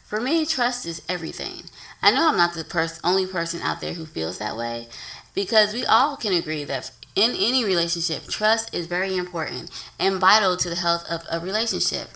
For 0.02 0.20
me, 0.20 0.46
trust 0.46 0.86
is 0.86 1.02
everything. 1.08 1.64
I 2.02 2.10
know 2.10 2.28
I'm 2.28 2.36
not 2.36 2.54
the 2.54 2.64
pers- 2.64 3.00
only 3.02 3.26
person 3.26 3.60
out 3.62 3.80
there 3.80 3.94
who 3.94 4.06
feels 4.06 4.38
that 4.38 4.56
way 4.56 4.88
because 5.34 5.72
we 5.72 5.84
all 5.84 6.16
can 6.16 6.32
agree 6.32 6.64
that 6.64 6.90
in 7.14 7.30
any 7.32 7.64
relationship, 7.64 8.24
trust 8.28 8.74
is 8.74 8.86
very 8.86 9.16
important 9.16 9.70
and 9.98 10.20
vital 10.20 10.56
to 10.56 10.68
the 10.68 10.76
health 10.76 11.04
of 11.10 11.22
a 11.30 11.44
relationship. 11.44 12.08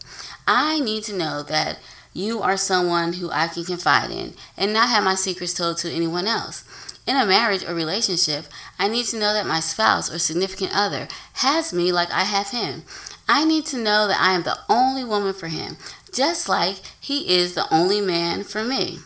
I 0.46 0.80
need 0.80 1.04
to 1.04 1.16
know 1.16 1.42
that 1.44 1.78
you 2.12 2.42
are 2.42 2.56
someone 2.56 3.14
who 3.14 3.30
I 3.30 3.48
can 3.48 3.64
confide 3.64 4.10
in 4.10 4.34
and 4.56 4.72
not 4.72 4.88
have 4.88 5.04
my 5.04 5.14
secrets 5.14 5.54
told 5.54 5.78
to 5.78 5.90
anyone 5.90 6.26
else. 6.26 6.64
In 7.08 7.16
a 7.16 7.24
marriage 7.24 7.64
or 7.64 7.74
relationship, 7.74 8.44
I 8.78 8.86
need 8.86 9.06
to 9.06 9.18
know 9.18 9.32
that 9.32 9.46
my 9.46 9.60
spouse 9.60 10.12
or 10.12 10.18
significant 10.18 10.72
other 10.74 11.08
has 11.36 11.72
me 11.72 11.90
like 11.90 12.10
I 12.10 12.24
have 12.24 12.50
him. 12.50 12.82
I 13.26 13.46
need 13.46 13.64
to 13.66 13.78
know 13.78 14.06
that 14.06 14.20
I 14.20 14.34
am 14.34 14.42
the 14.42 14.58
only 14.68 15.04
woman 15.04 15.32
for 15.32 15.46
him, 15.46 15.78
just 16.12 16.50
like 16.50 16.76
he 17.00 17.34
is 17.34 17.54
the 17.54 17.66
only 17.74 18.02
man 18.02 18.44
for 18.44 18.62
me. 18.62 18.98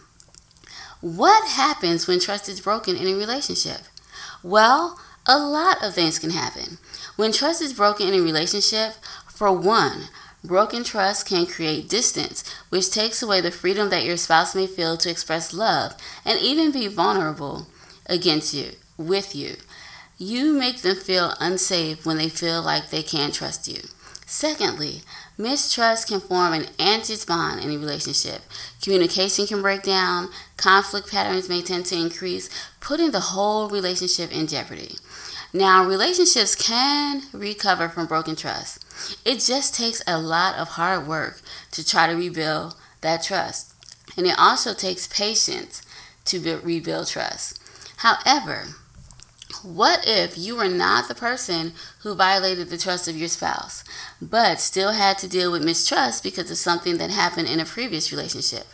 What 1.00 1.48
happens 1.50 2.08
when 2.08 2.18
trust 2.18 2.48
is 2.48 2.60
broken 2.60 2.96
in 2.96 3.06
a 3.06 3.14
relationship? 3.14 3.82
Well, 4.42 4.98
a 5.24 5.38
lot 5.38 5.80
of 5.80 5.94
things 5.94 6.18
can 6.18 6.30
happen. 6.30 6.78
When 7.14 7.30
trust 7.30 7.62
is 7.62 7.72
broken 7.72 8.08
in 8.08 8.14
a 8.14 8.20
relationship, 8.20 8.94
for 9.28 9.52
one, 9.52 10.08
broken 10.42 10.82
trust 10.82 11.28
can 11.28 11.46
create 11.46 11.88
distance, 11.88 12.42
which 12.68 12.90
takes 12.90 13.22
away 13.22 13.40
the 13.40 13.52
freedom 13.52 13.90
that 13.90 14.04
your 14.04 14.16
spouse 14.16 14.56
may 14.56 14.66
feel 14.66 14.96
to 14.96 15.10
express 15.10 15.54
love 15.54 15.94
and 16.24 16.40
even 16.40 16.72
be 16.72 16.88
vulnerable 16.88 17.68
against 18.12 18.52
you, 18.54 18.72
with 18.96 19.34
you. 19.34 19.56
You 20.18 20.52
make 20.52 20.82
them 20.82 20.96
feel 20.96 21.34
unsafe 21.40 22.06
when 22.06 22.18
they 22.18 22.28
feel 22.28 22.62
like 22.62 22.90
they 22.90 23.02
can't 23.02 23.34
trust 23.34 23.66
you. 23.66 23.80
Secondly, 24.26 25.02
mistrust 25.36 26.08
can 26.08 26.20
form 26.20 26.52
an 26.52 26.66
anxious 26.78 27.24
bond 27.24 27.60
in 27.60 27.70
a 27.70 27.78
relationship. 27.78 28.42
Communication 28.80 29.46
can 29.46 29.62
break 29.62 29.82
down, 29.82 30.28
conflict 30.56 31.10
patterns 31.10 31.48
may 31.48 31.60
tend 31.60 31.86
to 31.86 31.96
increase, 31.96 32.48
putting 32.80 33.10
the 33.10 33.20
whole 33.20 33.68
relationship 33.68 34.30
in 34.32 34.46
jeopardy. 34.46 34.96
Now, 35.52 35.84
relationships 35.84 36.54
can 36.54 37.22
recover 37.32 37.88
from 37.88 38.06
broken 38.06 38.36
trust. 38.36 39.18
It 39.26 39.40
just 39.40 39.74
takes 39.74 40.02
a 40.06 40.18
lot 40.18 40.56
of 40.56 40.68
hard 40.68 41.06
work 41.06 41.40
to 41.72 41.86
try 41.86 42.06
to 42.06 42.14
rebuild 42.14 42.74
that 43.02 43.22
trust. 43.22 43.74
And 44.16 44.26
it 44.26 44.38
also 44.38 44.72
takes 44.72 45.06
patience 45.08 45.82
to 46.26 46.60
rebuild 46.62 47.08
trust. 47.08 47.61
However, 48.02 48.66
what 49.62 50.00
if 50.04 50.36
you 50.36 50.56
were 50.56 50.68
not 50.68 51.06
the 51.06 51.14
person 51.14 51.72
who 52.00 52.16
violated 52.16 52.68
the 52.68 52.76
trust 52.76 53.06
of 53.06 53.16
your 53.16 53.28
spouse, 53.28 53.84
but 54.20 54.58
still 54.58 54.90
had 54.90 55.18
to 55.18 55.28
deal 55.28 55.52
with 55.52 55.64
mistrust 55.64 56.24
because 56.24 56.50
of 56.50 56.56
something 56.56 56.98
that 56.98 57.10
happened 57.10 57.46
in 57.46 57.60
a 57.60 57.64
previous 57.64 58.10
relationship? 58.10 58.66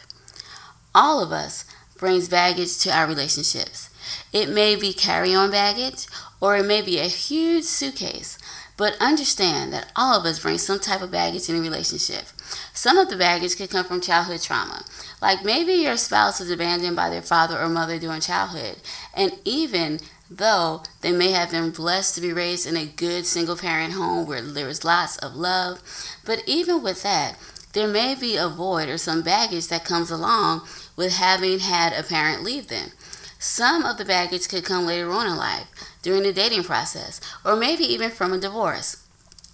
All 0.95 1.23
of 1.23 1.31
us 1.31 1.67
brings 1.99 2.27
baggage 2.27 2.79
to 2.79 2.91
our 2.91 3.07
relationships. 3.07 3.91
It 4.33 4.49
may 4.49 4.77
be 4.77 4.95
carry-on 4.95 5.51
baggage 5.51 6.07
or 6.41 6.57
it 6.57 6.65
may 6.65 6.81
be 6.81 6.99
a 6.99 7.03
huge 7.03 7.65
suitcase, 7.65 8.39
but 8.79 8.97
understand 8.99 9.75
that 9.75 9.93
all 9.95 10.19
of 10.19 10.25
us 10.25 10.39
bring 10.39 10.57
some 10.57 10.79
type 10.79 11.03
of 11.03 11.11
baggage 11.11 11.51
in 11.51 11.57
a 11.57 11.61
relationship. 11.61 12.29
Some 12.73 12.97
of 12.97 13.11
the 13.11 13.17
baggage 13.17 13.57
could 13.57 13.69
come 13.69 13.85
from 13.85 14.01
childhood 14.01 14.41
trauma. 14.41 14.85
Like 15.21 15.45
maybe 15.45 15.73
your 15.73 15.97
spouse 15.97 16.41
was 16.41 16.51
abandoned 16.51 16.97
by 16.97 17.11
their 17.11 17.23
father 17.23 17.59
or 17.59 17.69
mother 17.69 17.99
during 17.99 18.21
childhood, 18.21 18.77
and 19.15 19.33
even 19.45 20.01
though 20.31 20.83
they 21.01 21.13
may 21.13 21.33
have 21.33 21.51
been 21.51 21.71
blessed 21.71 22.15
to 22.15 22.21
be 22.21 22.33
raised 22.33 22.67
in 22.67 22.77
a 22.77 22.87
good 22.87 23.27
single 23.27 23.57
parent 23.57 23.95
home 23.95 24.27
where 24.27 24.43
there 24.43 24.67
was 24.67 24.85
lots 24.85 25.17
of 25.19 25.35
love, 25.35 25.81
but 26.25 26.43
even 26.47 26.83
with 26.83 27.03
that, 27.03 27.37
there 27.73 27.89
may 27.89 28.15
be 28.15 28.37
a 28.37 28.49
void 28.49 28.89
or 28.89 28.99
some 28.99 29.23
baggage 29.23 29.69
that 29.69 29.85
comes 29.85 30.11
along 30.11 30.63
with 30.97 31.15
having 31.15 31.61
had 31.61 31.93
a 31.93 32.03
parent 32.03 32.43
leave 32.43 32.69
them. 32.69 32.91
Some 33.39 33.85
of 33.85 33.99
the 33.99 34.05
baggage 34.05 34.49
could 34.49 34.65
come 34.65 34.87
later 34.87 35.11
on 35.11 35.27
in 35.27 35.37
life, 35.37 35.69
during 36.03 36.23
the 36.23 36.33
dating 36.33 36.65
process, 36.65 37.21
or 37.45 37.57
maybe 37.57 37.85
even 37.85 38.11
from 38.11 38.33
a 38.33 38.39
divorce. 38.39 39.05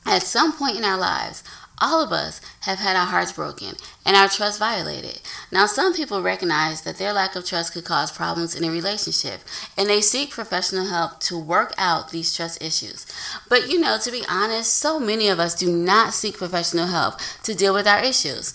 At 0.07 0.23
some 0.23 0.53
point 0.53 0.77
in 0.77 0.85
our 0.85 0.99
lives, 0.99 1.43
all 1.81 2.03
of 2.03 2.13
us 2.13 2.41
have 2.61 2.79
had 2.79 2.97
our 2.97 3.07
hearts 3.07 3.33
broken 3.33 3.75
and 4.07 4.17
our 4.17 4.29
trust 4.29 4.59
violated. 4.59 5.21
Now, 5.51 5.67
some 5.67 5.95
people 5.95 6.23
recognize 6.23 6.83
that 6.83 6.99
their 6.99 7.13
lack 7.13 7.37
of 7.37 7.45
trust 7.45 7.73
could 7.73 7.85
cause 7.85 8.13
problems 8.13 8.55
in 8.55 8.65
a 8.65 8.71
relationship 8.71 9.41
and 9.77 9.89
they 9.89 10.01
seek 10.01 10.31
professional 10.31 10.87
help 10.87 11.21
to 11.21 11.39
work 11.39 11.75
out 11.77 12.11
these 12.11 12.35
trust 12.35 12.63
issues. 12.63 13.07
But 13.49 13.71
you 13.71 13.81
know, 13.81 13.99
to 13.99 14.11
be 14.11 14.23
honest, 14.29 14.75
so 14.75 15.01
many 15.01 15.29
of 15.29 15.41
us 15.41 15.55
do 15.55 15.71
not 15.71 16.15
seek 16.15 16.39
professional 16.39 16.87
help 16.87 17.15
to 17.43 17.55
deal 17.55 17.75
with 17.75 17.87
our 17.87 18.03
issues. 18.03 18.55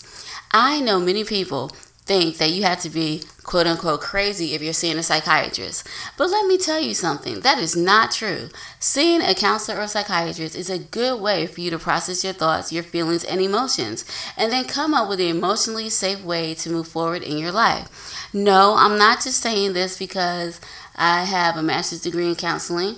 I 0.52 0.80
know 0.80 0.98
many 0.98 1.24
people 1.24 1.70
think 2.10 2.38
that 2.38 2.50
you 2.50 2.64
have 2.64 2.80
to 2.80 2.90
be 2.90 3.22
quote 3.44 3.68
unquote 3.68 4.00
crazy 4.00 4.52
if 4.52 4.60
you're 4.60 4.72
seeing 4.72 4.98
a 4.98 5.02
psychiatrist. 5.02 5.86
But 6.18 6.28
let 6.28 6.44
me 6.44 6.58
tell 6.58 6.80
you 6.80 6.92
something 6.92 7.38
that 7.40 7.58
is 7.58 7.76
not 7.76 8.10
true. 8.10 8.48
Seeing 8.80 9.22
a 9.22 9.32
counselor 9.32 9.80
or 9.80 9.86
psychiatrist 9.86 10.56
is 10.56 10.68
a 10.68 10.80
good 10.80 11.20
way 11.20 11.46
for 11.46 11.60
you 11.60 11.70
to 11.70 11.78
process 11.78 12.24
your 12.24 12.32
thoughts, 12.32 12.72
your 12.72 12.82
feelings, 12.82 13.22
and 13.22 13.40
emotions, 13.40 14.04
and 14.36 14.50
then 14.52 14.64
come 14.64 14.92
up 14.92 15.08
with 15.08 15.20
an 15.20 15.28
emotionally 15.28 15.88
safe 15.88 16.24
way 16.24 16.52
to 16.54 16.68
move 16.68 16.88
forward 16.88 17.22
in 17.22 17.38
your 17.38 17.52
life. 17.52 18.28
No, 18.34 18.74
I'm 18.76 18.98
not 18.98 19.22
just 19.22 19.40
saying 19.40 19.74
this 19.74 19.96
because 19.96 20.60
I 20.96 21.22
have 21.22 21.56
a 21.56 21.62
master's 21.62 22.02
degree 22.02 22.26
in 22.26 22.34
counseling. 22.34 22.96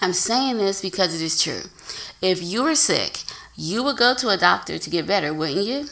I'm 0.00 0.14
saying 0.14 0.56
this 0.56 0.80
because 0.80 1.14
it 1.14 1.22
is 1.22 1.42
true. 1.42 1.64
If 2.22 2.42
you 2.42 2.62
were 2.62 2.74
sick, 2.74 3.18
you 3.54 3.82
would 3.82 3.98
go 3.98 4.14
to 4.14 4.30
a 4.30 4.38
doctor 4.38 4.78
to 4.78 4.90
get 4.90 5.06
better, 5.06 5.34
wouldn't 5.34 5.66
you? 5.66 5.88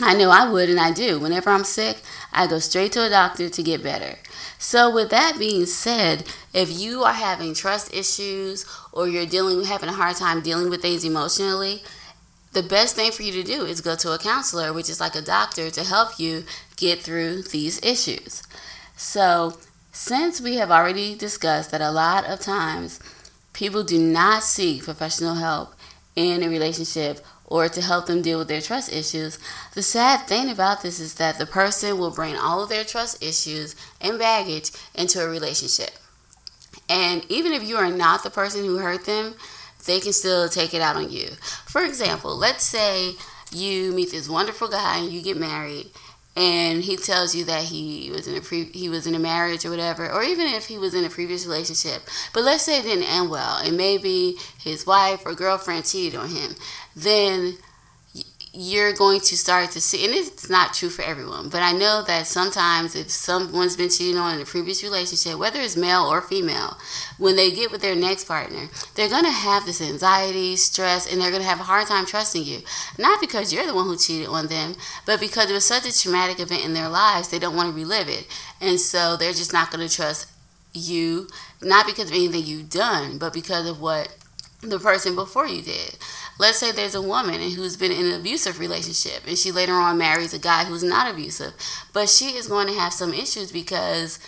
I 0.00 0.14
know 0.14 0.30
I 0.30 0.50
would, 0.50 0.70
and 0.70 0.80
I 0.80 0.90
do. 0.90 1.18
Whenever 1.18 1.50
I'm 1.50 1.64
sick, 1.64 1.98
I 2.32 2.46
go 2.46 2.58
straight 2.58 2.92
to 2.92 3.04
a 3.04 3.10
doctor 3.10 3.48
to 3.48 3.62
get 3.62 3.82
better. 3.82 4.16
So, 4.58 4.92
with 4.92 5.10
that 5.10 5.38
being 5.38 5.66
said, 5.66 6.24
if 6.54 6.70
you 6.70 7.02
are 7.02 7.12
having 7.12 7.54
trust 7.54 7.92
issues 7.92 8.64
or 8.92 9.08
you're 9.08 9.26
dealing 9.26 9.64
having 9.64 9.88
a 9.88 9.92
hard 9.92 10.16
time 10.16 10.40
dealing 10.40 10.70
with 10.70 10.82
things 10.82 11.04
emotionally, 11.04 11.82
the 12.52 12.62
best 12.62 12.96
thing 12.96 13.12
for 13.12 13.22
you 13.22 13.32
to 13.32 13.42
do 13.42 13.64
is 13.64 13.80
go 13.80 13.96
to 13.96 14.12
a 14.12 14.18
counselor, 14.18 14.72
which 14.72 14.88
is 14.88 15.00
like 15.00 15.14
a 15.14 15.22
doctor, 15.22 15.70
to 15.70 15.84
help 15.84 16.18
you 16.18 16.44
get 16.76 17.00
through 17.00 17.42
these 17.42 17.82
issues. 17.84 18.42
So, 18.96 19.58
since 19.90 20.40
we 20.40 20.56
have 20.56 20.70
already 20.70 21.14
discussed 21.14 21.70
that 21.70 21.80
a 21.80 21.90
lot 21.90 22.24
of 22.24 22.40
times 22.40 22.98
people 23.52 23.84
do 23.84 23.98
not 23.98 24.42
seek 24.42 24.84
professional 24.84 25.34
help 25.34 25.74
in 26.16 26.42
a 26.42 26.48
relationship 26.48 27.20
or 27.52 27.68
to 27.68 27.82
help 27.82 28.06
them 28.06 28.22
deal 28.22 28.38
with 28.38 28.48
their 28.48 28.62
trust 28.62 28.90
issues. 28.90 29.38
The 29.74 29.82
sad 29.82 30.26
thing 30.26 30.48
about 30.48 30.80
this 30.80 30.98
is 30.98 31.16
that 31.16 31.36
the 31.36 31.44
person 31.44 31.98
will 31.98 32.10
bring 32.10 32.34
all 32.34 32.62
of 32.62 32.70
their 32.70 32.82
trust 32.82 33.22
issues 33.22 33.76
and 34.00 34.18
baggage 34.18 34.70
into 34.94 35.22
a 35.22 35.28
relationship. 35.28 35.90
And 36.88 37.26
even 37.28 37.52
if 37.52 37.62
you 37.62 37.76
are 37.76 37.90
not 37.90 38.22
the 38.22 38.30
person 38.30 38.64
who 38.64 38.78
hurt 38.78 39.04
them, 39.04 39.34
they 39.84 40.00
can 40.00 40.14
still 40.14 40.48
take 40.48 40.72
it 40.72 40.80
out 40.80 40.96
on 40.96 41.12
you. 41.12 41.28
For 41.66 41.84
example, 41.84 42.34
let's 42.34 42.64
say 42.64 43.16
you 43.52 43.92
meet 43.92 44.12
this 44.12 44.30
wonderful 44.30 44.68
guy 44.68 45.00
and 45.00 45.12
you 45.12 45.20
get 45.20 45.36
married 45.36 45.90
and 46.34 46.82
he 46.82 46.96
tells 46.96 47.34
you 47.34 47.44
that 47.44 47.64
he 47.64 48.10
was 48.10 48.26
in 48.26 48.36
a 48.36 48.40
pre- 48.40 48.70
he 48.72 48.88
was 48.88 49.06
in 49.06 49.14
a 49.14 49.18
marriage 49.18 49.64
or 49.64 49.70
whatever, 49.70 50.10
or 50.10 50.22
even 50.22 50.46
if 50.46 50.66
he 50.66 50.78
was 50.78 50.94
in 50.94 51.04
a 51.04 51.10
previous 51.10 51.46
relationship. 51.46 52.02
But 52.32 52.44
let's 52.44 52.62
say 52.62 52.78
it 52.78 52.84
didn't 52.84 53.04
end 53.04 53.30
well, 53.30 53.58
and 53.58 53.76
maybe 53.76 54.36
his 54.58 54.86
wife 54.86 55.26
or 55.26 55.34
girlfriend 55.34 55.84
cheated 55.84 56.18
on 56.18 56.28
him, 56.28 56.54
then 56.96 57.58
you're 58.54 58.92
going 58.92 59.18
to 59.18 59.36
start 59.36 59.70
to 59.70 59.80
see, 59.80 60.04
and 60.04 60.12
it's 60.12 60.50
not 60.50 60.74
true 60.74 60.90
for 60.90 61.00
everyone, 61.00 61.48
but 61.48 61.62
I 61.62 61.72
know 61.72 62.02
that 62.06 62.26
sometimes 62.26 62.94
if 62.94 63.10
someone's 63.10 63.76
been 63.76 63.88
cheating 63.88 64.18
on 64.18 64.34
in 64.34 64.42
a 64.42 64.44
previous 64.44 64.82
relationship, 64.82 65.38
whether 65.38 65.58
it's 65.58 65.74
male 65.74 66.02
or 66.02 66.20
female, 66.20 66.76
when 67.16 67.36
they 67.36 67.50
get 67.50 67.72
with 67.72 67.80
their 67.80 67.96
next 67.96 68.24
partner, 68.24 68.68
they're 68.94 69.08
going 69.08 69.24
to 69.24 69.30
have 69.30 69.64
this 69.64 69.80
anxiety, 69.80 70.56
stress, 70.56 71.10
and 71.10 71.18
they're 71.18 71.30
going 71.30 71.42
to 71.42 71.48
have 71.48 71.60
a 71.60 71.64
hard 71.64 71.86
time 71.86 72.04
trusting 72.04 72.44
you. 72.44 72.60
Not 72.98 73.22
because 73.22 73.54
you're 73.54 73.66
the 73.66 73.74
one 73.74 73.86
who 73.86 73.96
cheated 73.96 74.28
on 74.28 74.48
them, 74.48 74.74
but 75.06 75.18
because 75.18 75.48
it 75.48 75.54
was 75.54 75.64
such 75.64 75.86
a 75.86 75.98
traumatic 75.98 76.38
event 76.38 76.66
in 76.66 76.74
their 76.74 76.90
lives, 76.90 77.28
they 77.28 77.38
don't 77.38 77.56
want 77.56 77.70
to 77.70 77.74
relive 77.74 78.08
it. 78.08 78.26
And 78.60 78.78
so 78.78 79.16
they're 79.16 79.32
just 79.32 79.54
not 79.54 79.70
going 79.70 79.86
to 79.88 79.94
trust 79.94 80.30
you, 80.74 81.28
not 81.62 81.86
because 81.86 82.10
of 82.10 82.16
anything 82.16 82.44
you've 82.44 82.68
done, 82.68 83.16
but 83.16 83.32
because 83.32 83.66
of 83.66 83.80
what 83.80 84.14
the 84.60 84.78
person 84.78 85.14
before 85.14 85.46
you 85.46 85.62
did. 85.62 85.96
Let's 86.38 86.58
say 86.58 86.72
there's 86.72 86.94
a 86.94 87.02
woman 87.02 87.40
who's 87.52 87.76
been 87.76 87.92
in 87.92 88.06
an 88.06 88.20
abusive 88.20 88.58
relationship 88.58 89.26
and 89.26 89.38
she 89.38 89.52
later 89.52 89.74
on 89.74 89.98
marries 89.98 90.34
a 90.34 90.38
guy 90.38 90.64
who's 90.64 90.82
not 90.82 91.10
abusive, 91.10 91.52
but 91.92 92.08
she 92.08 92.36
is 92.36 92.48
going 92.48 92.66
to 92.68 92.74
have 92.74 92.92
some 92.92 93.12
issues 93.12 93.52
because 93.52 94.18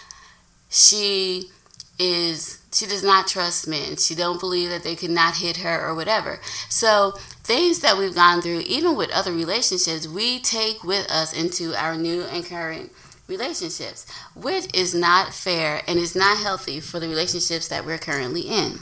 she 0.69 1.51
is 1.99 2.61
she 2.73 2.87
does 2.87 3.05
not 3.05 3.29
trust 3.29 3.69
men. 3.69 3.97
She 3.97 4.17
don't 4.17 4.41
believe 4.41 4.69
that 4.71 4.83
they 4.83 4.97
could 4.97 5.11
not 5.11 5.37
hit 5.37 5.59
her 5.59 5.87
or 5.87 5.95
whatever. 5.95 6.41
So 6.69 7.13
things 7.45 7.81
that 7.81 7.97
we've 7.97 8.15
gone 8.15 8.43
through, 8.43 8.62
even 8.67 8.97
with 8.97 9.12
other 9.12 9.33
relationships, 9.33 10.09
we 10.09 10.40
take 10.40 10.83
with 10.83 11.09
us 11.11 11.33
into 11.33 11.75
our 11.81 11.97
new 11.97 12.23
and 12.23 12.45
current 12.45 12.90
relationships, 13.29 14.07
which 14.35 14.67
is 14.75 14.93
not 14.93 15.33
fair 15.33 15.83
and 15.87 15.99
is 15.99 16.17
not 16.17 16.38
healthy 16.38 16.81
for 16.81 16.99
the 16.99 17.09
relationships 17.09 17.69
that 17.69 17.87
we're 17.87 17.99
currently 17.99 18.43
in. 18.43 18.81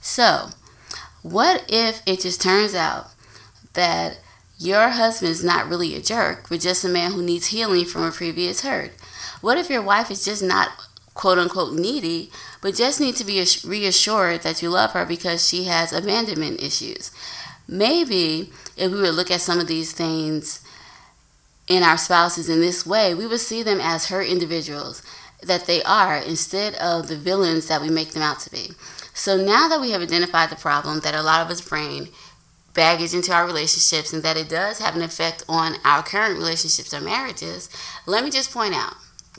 So, 0.00 0.50
what 1.30 1.64
if 1.68 2.02
it 2.06 2.20
just 2.20 2.40
turns 2.40 2.74
out 2.74 3.10
that 3.74 4.20
your 4.58 4.88
husband 4.88 5.30
is 5.30 5.44
not 5.44 5.68
really 5.68 5.94
a 5.94 6.00
jerk, 6.00 6.48
but 6.48 6.60
just 6.60 6.84
a 6.84 6.88
man 6.88 7.12
who 7.12 7.22
needs 7.22 7.48
healing 7.48 7.84
from 7.84 8.04
a 8.04 8.12
previous 8.12 8.62
hurt? 8.62 8.92
What 9.40 9.58
if 9.58 9.68
your 9.68 9.82
wife 9.82 10.10
is 10.10 10.24
just 10.24 10.42
not 10.42 10.70
quote 11.14 11.38
unquote 11.38 11.74
needy, 11.74 12.30
but 12.62 12.74
just 12.74 13.00
needs 13.00 13.18
to 13.18 13.24
be 13.24 13.44
reassured 13.64 14.42
that 14.42 14.62
you 14.62 14.70
love 14.70 14.92
her 14.92 15.04
because 15.04 15.48
she 15.48 15.64
has 15.64 15.92
abandonment 15.92 16.62
issues? 16.62 17.10
Maybe 17.68 18.50
if 18.76 18.92
we 18.92 19.00
would 19.00 19.14
look 19.14 19.30
at 19.30 19.40
some 19.40 19.58
of 19.58 19.66
these 19.66 19.92
things 19.92 20.62
in 21.66 21.82
our 21.82 21.98
spouses 21.98 22.48
in 22.48 22.60
this 22.60 22.86
way, 22.86 23.14
we 23.14 23.26
would 23.26 23.40
see 23.40 23.62
them 23.62 23.80
as 23.80 24.06
hurt 24.06 24.28
individuals 24.28 25.02
that 25.42 25.66
they 25.66 25.82
are 25.82 26.16
instead 26.16 26.74
of 26.76 27.08
the 27.08 27.16
villains 27.16 27.66
that 27.66 27.82
we 27.82 27.90
make 27.90 28.12
them 28.12 28.22
out 28.22 28.38
to 28.40 28.50
be. 28.50 28.70
So 29.16 29.38
now 29.38 29.66
that 29.68 29.80
we 29.80 29.92
have 29.92 30.02
identified 30.02 30.50
the 30.50 30.56
problem 30.56 31.00
that 31.00 31.14
a 31.14 31.22
lot 31.22 31.40
of 31.40 31.50
us 31.50 31.62
bring 31.62 32.08
baggage 32.74 33.14
into 33.14 33.32
our 33.32 33.46
relationships 33.46 34.12
and 34.12 34.22
that 34.22 34.36
it 34.36 34.50
does 34.50 34.78
have 34.78 34.94
an 34.94 35.00
effect 35.00 35.42
on 35.48 35.76
our 35.86 36.02
current 36.02 36.36
relationships 36.36 36.92
or 36.92 37.00
marriages, 37.00 37.70
let 38.04 38.22
me 38.22 38.30
just 38.30 38.52
point 38.52 38.74
out 38.74 38.92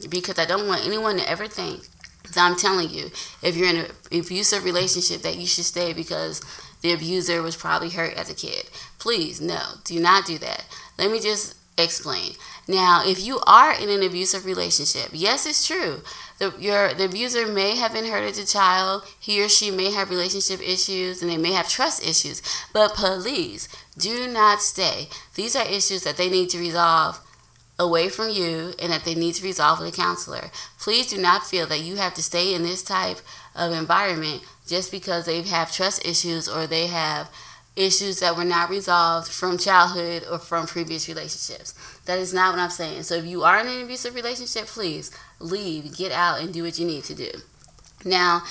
because 0.09 0.39
I 0.39 0.45
don't 0.45 0.67
want 0.67 0.85
anyone 0.85 1.17
to 1.17 1.29
ever 1.29 1.45
think 1.45 1.83
that 2.23 2.37
I'm 2.37 2.57
telling 2.57 2.89
you 2.89 3.11
if 3.43 3.55
you're 3.55 3.69
in 3.69 3.77
an 3.77 3.91
abusive 4.11 4.65
relationship 4.65 5.21
that 5.21 5.37
you 5.37 5.45
should 5.45 5.65
stay 5.65 5.93
because 5.93 6.41
the 6.81 6.91
abuser 6.91 7.43
was 7.43 7.55
probably 7.55 7.91
hurt 7.91 8.15
as 8.15 8.31
a 8.31 8.35
kid. 8.35 8.71
Please, 8.97 9.39
no, 9.39 9.61
do 9.83 9.99
not 9.99 10.25
do 10.25 10.39
that. 10.39 10.65
Let 10.97 11.11
me 11.11 11.19
just 11.19 11.55
explain. 11.77 12.33
Now, 12.67 13.03
if 13.05 13.23
you 13.23 13.39
are 13.47 13.73
in 13.73 13.89
an 13.89 14.03
abusive 14.03 14.45
relationship, 14.45 15.09
yes, 15.13 15.45
it's 15.45 15.65
true. 15.65 16.01
The, 16.39 16.53
your, 16.59 16.93
the 16.93 17.05
abuser 17.05 17.47
may 17.47 17.77
have 17.77 17.93
been 17.93 18.05
hurt 18.05 18.29
as 18.29 18.37
a 18.37 18.45
child. 18.45 19.03
He 19.19 19.43
or 19.43 19.49
she 19.49 19.71
may 19.71 19.91
have 19.91 20.09
relationship 20.09 20.61
issues 20.61 21.21
and 21.21 21.31
they 21.31 21.37
may 21.37 21.53
have 21.53 21.69
trust 21.69 22.05
issues. 22.05 22.41
But 22.73 22.93
please 22.93 23.69
do 23.97 24.27
not 24.27 24.61
stay. 24.61 25.07
These 25.35 25.55
are 25.55 25.65
issues 25.65 26.03
that 26.03 26.17
they 26.17 26.29
need 26.29 26.49
to 26.49 26.59
resolve 26.59 27.21
away 27.79 28.09
from 28.09 28.29
you 28.29 28.73
and 28.81 28.91
that 28.91 29.05
they 29.05 29.15
need 29.15 29.35
to 29.35 29.43
resolve 29.43 29.79
with 29.79 29.93
a 29.93 29.97
counselor. 29.97 30.49
Please 30.79 31.07
do 31.07 31.17
not 31.17 31.45
feel 31.45 31.67
that 31.67 31.81
you 31.81 31.95
have 31.95 32.13
to 32.15 32.23
stay 32.23 32.53
in 32.53 32.63
this 32.63 32.83
type 32.83 33.19
of 33.55 33.71
environment 33.71 34.43
just 34.67 34.91
because 34.91 35.25
they 35.25 35.41
have 35.43 35.71
trust 35.71 36.05
issues 36.05 36.49
or 36.49 36.67
they 36.67 36.87
have 36.87 37.29
issues 37.77 38.19
that 38.19 38.35
were 38.35 38.43
not 38.43 38.69
resolved 38.69 39.31
from 39.31 39.57
childhood 39.57 40.23
or 40.29 40.39
from 40.39 40.65
previous 40.65 41.07
relationships. 41.07 41.73
That 42.05 42.17
is 42.17 42.33
not 42.33 42.53
what 42.53 42.59
I'm 42.59 42.69
saying. 42.69 43.03
So 43.03 43.15
if 43.15 43.25
you 43.25 43.43
are 43.43 43.59
in 43.59 43.67
an 43.67 43.83
abusive 43.83 44.15
relationship, 44.15 44.65
please 44.65 45.11
leave, 45.39 45.95
get 45.95 46.11
out, 46.11 46.41
and 46.41 46.53
do 46.53 46.63
what 46.63 46.79
you 46.79 46.85
need 46.85 47.03
to 47.05 47.15
do. 47.15 47.29
Now, 48.03 48.43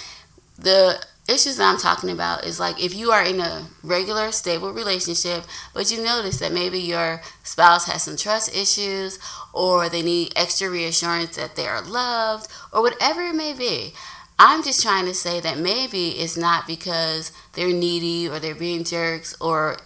the 0.59 1.05
issues 1.29 1.57
that 1.57 1.73
I'm 1.73 1.79
talking 1.79 2.11
about 2.11 2.45
is 2.45 2.61
like 2.61 2.83
if 2.83 2.95
you 2.95 3.11
are 3.11 3.25
in 3.25 3.41
a 3.41 3.67
regular, 3.83 4.31
stable 4.31 4.73
relationship, 4.73 5.45
but 5.75 5.91
you 5.91 6.03
notice 6.03 6.39
that 6.39 6.53
maybe 6.53 6.79
your 6.79 7.21
spouse 7.43 7.87
has 7.87 8.05
some 8.05 8.17
trust 8.17 8.55
issues 8.55 9.19
or 9.53 9.89
they 9.89 10.03
need 10.03 10.33
extra 10.37 10.71
reassurance 10.71 11.37
that 11.37 11.57
they 11.57 11.67
are 11.67 11.83
loved 11.83 12.49
or 12.73 12.83
whatever 12.83 13.23
it 13.23 13.35
may 13.35 13.53
be. 13.53 13.93
I'm 14.39 14.63
just 14.63 14.83
trying 14.83 15.07
to 15.07 15.15
say 15.15 15.41
that 15.41 15.59
maybe 15.59 16.11
it's 16.11 16.37
not 16.37 16.67
because 16.67 17.33
they're 17.55 17.73
needy 17.73 18.29
or 18.29 18.39
they're 18.39 18.55
being 18.55 18.85
jerks 18.85 19.35
or 19.41 19.79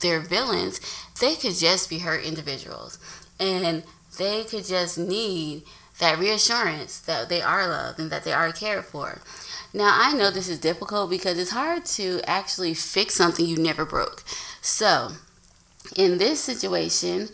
they're 0.00 0.20
villains. 0.20 0.80
They 1.20 1.36
could 1.36 1.54
just 1.54 1.88
be 1.88 1.98
hurt 2.00 2.24
individuals. 2.24 2.98
And 3.38 3.84
they 4.18 4.44
could 4.44 4.64
just 4.64 4.98
need 4.98 5.62
that 6.00 6.18
reassurance 6.18 6.98
that 7.00 7.28
they 7.28 7.40
are 7.40 7.68
loved 7.68 8.00
and 8.00 8.10
that 8.10 8.24
they 8.24 8.32
are 8.32 8.50
cared 8.52 8.84
for. 8.84 9.20
Now, 9.72 9.90
I 9.94 10.12
know 10.12 10.30
this 10.30 10.48
is 10.48 10.58
difficult 10.58 11.08
because 11.08 11.38
it's 11.38 11.52
hard 11.52 11.84
to 11.86 12.20
actually 12.26 12.74
fix 12.74 13.14
something 13.14 13.46
you 13.46 13.56
never 13.56 13.86
broke. 13.86 14.22
So, 14.60 15.12
in 15.96 16.18
this 16.18 16.40
situation, 16.40 17.28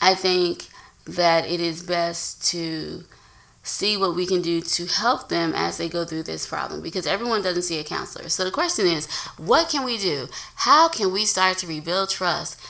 I 0.00 0.14
think 0.14 0.68
that 1.06 1.48
it 1.48 1.60
is 1.60 1.82
best 1.82 2.44
to 2.50 3.04
see 3.64 3.96
what 3.96 4.14
we 4.14 4.26
can 4.26 4.42
do 4.42 4.60
to 4.60 4.86
help 4.86 5.30
them 5.30 5.52
as 5.54 5.78
they 5.78 5.88
go 5.88 6.04
through 6.04 6.22
this 6.22 6.46
problem 6.46 6.82
because 6.82 7.06
everyone 7.06 7.42
doesn't 7.42 7.62
see 7.62 7.78
a 7.78 7.84
counselor. 7.84 8.28
So 8.28 8.44
the 8.44 8.50
question 8.50 8.86
is, 8.86 9.10
what 9.38 9.70
can 9.70 9.84
we 9.84 9.98
do? 9.98 10.28
How 10.54 10.88
can 10.88 11.10
we 11.10 11.24
start 11.24 11.58
to 11.58 11.66
rebuild 11.66 12.10
trust 12.10 12.60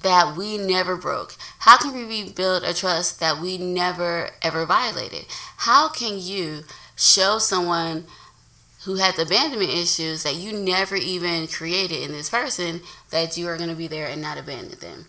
that 0.00 0.34
we 0.34 0.56
never 0.56 0.96
broke? 0.96 1.36
How 1.60 1.76
can 1.76 1.94
we 1.94 2.04
rebuild 2.04 2.64
a 2.64 2.72
trust 2.72 3.20
that 3.20 3.38
we 3.38 3.58
never 3.58 4.30
ever 4.42 4.64
violated? 4.64 5.26
How 5.58 5.88
can 5.88 6.18
you 6.18 6.62
show 6.96 7.38
someone 7.38 8.04
who 8.84 8.96
has 8.96 9.18
abandonment 9.18 9.70
issues 9.70 10.22
that 10.22 10.36
you 10.36 10.52
never 10.52 10.96
even 10.96 11.46
created 11.48 12.02
in 12.02 12.12
this 12.12 12.30
person 12.30 12.80
that 13.10 13.36
you 13.36 13.46
are 13.46 13.58
going 13.58 13.70
to 13.70 13.76
be 13.76 13.88
there 13.88 14.06
and 14.06 14.22
not 14.22 14.38
abandon 14.38 14.78
them? 14.78 15.04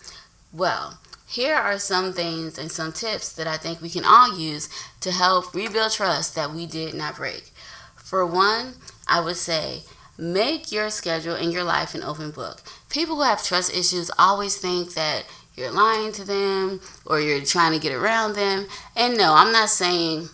Well, 0.52 1.00
here 1.36 1.56
are 1.56 1.78
some 1.78 2.14
things 2.14 2.58
and 2.58 2.72
some 2.72 2.94
tips 2.94 3.34
that 3.34 3.46
I 3.46 3.58
think 3.58 3.82
we 3.82 3.90
can 3.90 4.06
all 4.06 4.40
use 4.40 4.70
to 5.02 5.12
help 5.12 5.54
rebuild 5.54 5.92
trust 5.92 6.34
that 6.36 6.54
we 6.54 6.66
did 6.66 6.94
not 6.94 7.18
break. 7.18 7.52
For 7.98 8.26
one, 8.26 8.76
I 9.06 9.20
would 9.20 9.36
say 9.36 9.82
make 10.18 10.72
your 10.72 10.90
schedule 10.90 11.36
and 11.36 11.52
your 11.52 11.66
life 11.66 11.94
an 11.94 12.04
open 12.04 12.32
book. 12.32 12.62
People 12.90 13.18
who 13.18 13.24
have 13.24 13.44
trust 13.44 13.76
issues 13.76 14.10
always 14.18 14.56
think 14.56 14.94
that 14.94 15.26
you're 15.56 15.72
lying 15.72 16.14
to 16.14 16.24
them 16.24 16.80
or 17.06 17.20
you're 17.20 17.44
trying 17.44 17.74
to 17.74 17.80
get 17.80 17.94
around 17.94 18.36
them. 18.36 18.68
And 18.96 19.18
no, 19.18 19.34
I'm 19.34 19.52
not 19.52 19.70
saying 19.70 20.30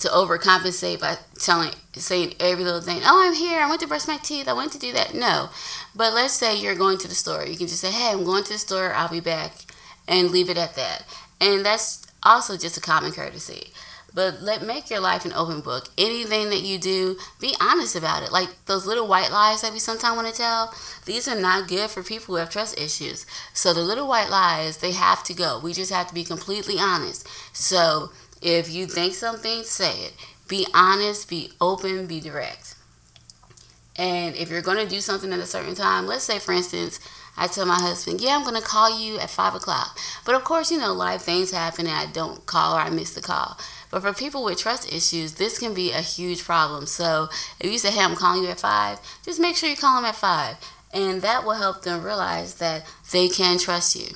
to 0.00 0.08
overcompensate 0.08 1.00
by 1.00 1.16
telling 1.38 1.72
saying 1.94 2.34
every 2.38 2.62
little 2.62 2.82
thing. 2.82 3.00
Oh, 3.04 3.26
I'm 3.26 3.32
here. 3.32 3.58
I 3.58 3.68
went 3.70 3.80
to 3.80 3.88
brush 3.88 4.06
my 4.06 4.18
teeth. 4.18 4.48
I 4.48 4.52
went 4.52 4.72
to 4.72 4.78
do 4.78 4.92
that. 4.92 5.14
No. 5.14 5.48
But 5.94 6.12
let's 6.12 6.34
say 6.34 6.60
you're 6.60 6.74
going 6.74 6.98
to 6.98 7.08
the 7.08 7.14
store. 7.14 7.46
You 7.46 7.56
can 7.56 7.68
just 7.68 7.80
say, 7.80 7.90
"Hey, 7.90 8.10
I'm 8.12 8.24
going 8.24 8.44
to 8.44 8.52
the 8.52 8.58
store. 8.58 8.92
I'll 8.92 9.08
be 9.08 9.20
back." 9.20 9.52
And 10.06 10.30
leave 10.30 10.50
it 10.50 10.58
at 10.58 10.74
that. 10.74 11.04
And 11.40 11.64
that's 11.64 12.06
also 12.22 12.56
just 12.56 12.76
a 12.76 12.80
common 12.80 13.12
courtesy. 13.12 13.72
But 14.14 14.42
let 14.42 14.62
make 14.62 14.90
your 14.90 15.00
life 15.00 15.24
an 15.24 15.32
open 15.32 15.60
book. 15.60 15.88
Anything 15.98 16.48
that 16.50 16.62
you 16.62 16.78
do, 16.78 17.18
be 17.40 17.56
honest 17.60 17.96
about 17.96 18.22
it. 18.22 18.30
Like 18.30 18.48
those 18.66 18.86
little 18.86 19.08
white 19.08 19.32
lies 19.32 19.62
that 19.62 19.72
we 19.72 19.80
sometimes 19.80 20.16
want 20.16 20.28
to 20.28 20.34
tell, 20.34 20.72
these 21.04 21.26
are 21.26 21.38
not 21.38 21.68
good 21.68 21.90
for 21.90 22.04
people 22.04 22.34
who 22.34 22.38
have 22.38 22.48
trust 22.48 22.78
issues. 22.78 23.26
So 23.52 23.74
the 23.74 23.80
little 23.80 24.06
white 24.06 24.30
lies, 24.30 24.76
they 24.76 24.92
have 24.92 25.24
to 25.24 25.34
go. 25.34 25.58
We 25.58 25.72
just 25.72 25.92
have 25.92 26.06
to 26.08 26.14
be 26.14 26.22
completely 26.22 26.78
honest. 26.78 27.26
So 27.52 28.12
if 28.40 28.72
you 28.72 28.86
think 28.86 29.14
something, 29.14 29.64
say 29.64 29.90
it. 29.90 30.14
Be 30.46 30.66
honest, 30.72 31.28
be 31.28 31.50
open, 31.60 32.06
be 32.06 32.20
direct. 32.20 32.76
And 33.96 34.36
if 34.36 34.48
you're 34.48 34.62
going 34.62 34.78
to 34.78 34.88
do 34.88 35.00
something 35.00 35.32
at 35.32 35.38
a 35.38 35.46
certain 35.46 35.74
time, 35.74 36.06
let's 36.06 36.24
say, 36.24 36.38
for 36.38 36.52
instance, 36.52 37.00
I 37.36 37.48
tell 37.48 37.66
my 37.66 37.80
husband, 37.80 38.20
yeah, 38.20 38.36
I'm 38.36 38.44
going 38.44 38.54
to 38.54 38.62
call 38.62 38.98
you 38.98 39.18
at 39.18 39.30
5 39.30 39.56
o'clock. 39.56 39.98
But 40.24 40.34
of 40.34 40.44
course, 40.44 40.70
you 40.70 40.78
know, 40.78 40.92
life 40.92 41.22
things 41.22 41.50
happen 41.50 41.86
and 41.86 41.96
I 41.96 42.06
don't 42.10 42.46
call 42.46 42.76
or 42.76 42.80
I 42.80 42.90
miss 42.90 43.14
the 43.14 43.20
call. 43.20 43.58
But 43.90 44.02
for 44.02 44.12
people 44.12 44.44
with 44.44 44.58
trust 44.58 44.92
issues, 44.92 45.34
this 45.34 45.58
can 45.58 45.74
be 45.74 45.92
a 45.92 46.00
huge 46.00 46.44
problem. 46.44 46.86
So 46.86 47.28
if 47.60 47.70
you 47.70 47.78
say, 47.78 47.90
hey, 47.90 48.02
I'm 48.02 48.16
calling 48.16 48.44
you 48.44 48.50
at 48.50 48.60
5, 48.60 48.98
just 49.24 49.40
make 49.40 49.56
sure 49.56 49.68
you 49.68 49.76
call 49.76 49.96
them 49.96 50.08
at 50.08 50.16
5. 50.16 50.56
And 50.92 51.22
that 51.22 51.44
will 51.44 51.54
help 51.54 51.82
them 51.82 52.04
realize 52.04 52.54
that 52.56 52.86
they 53.10 53.28
can 53.28 53.58
trust 53.58 53.96
you. 53.96 54.14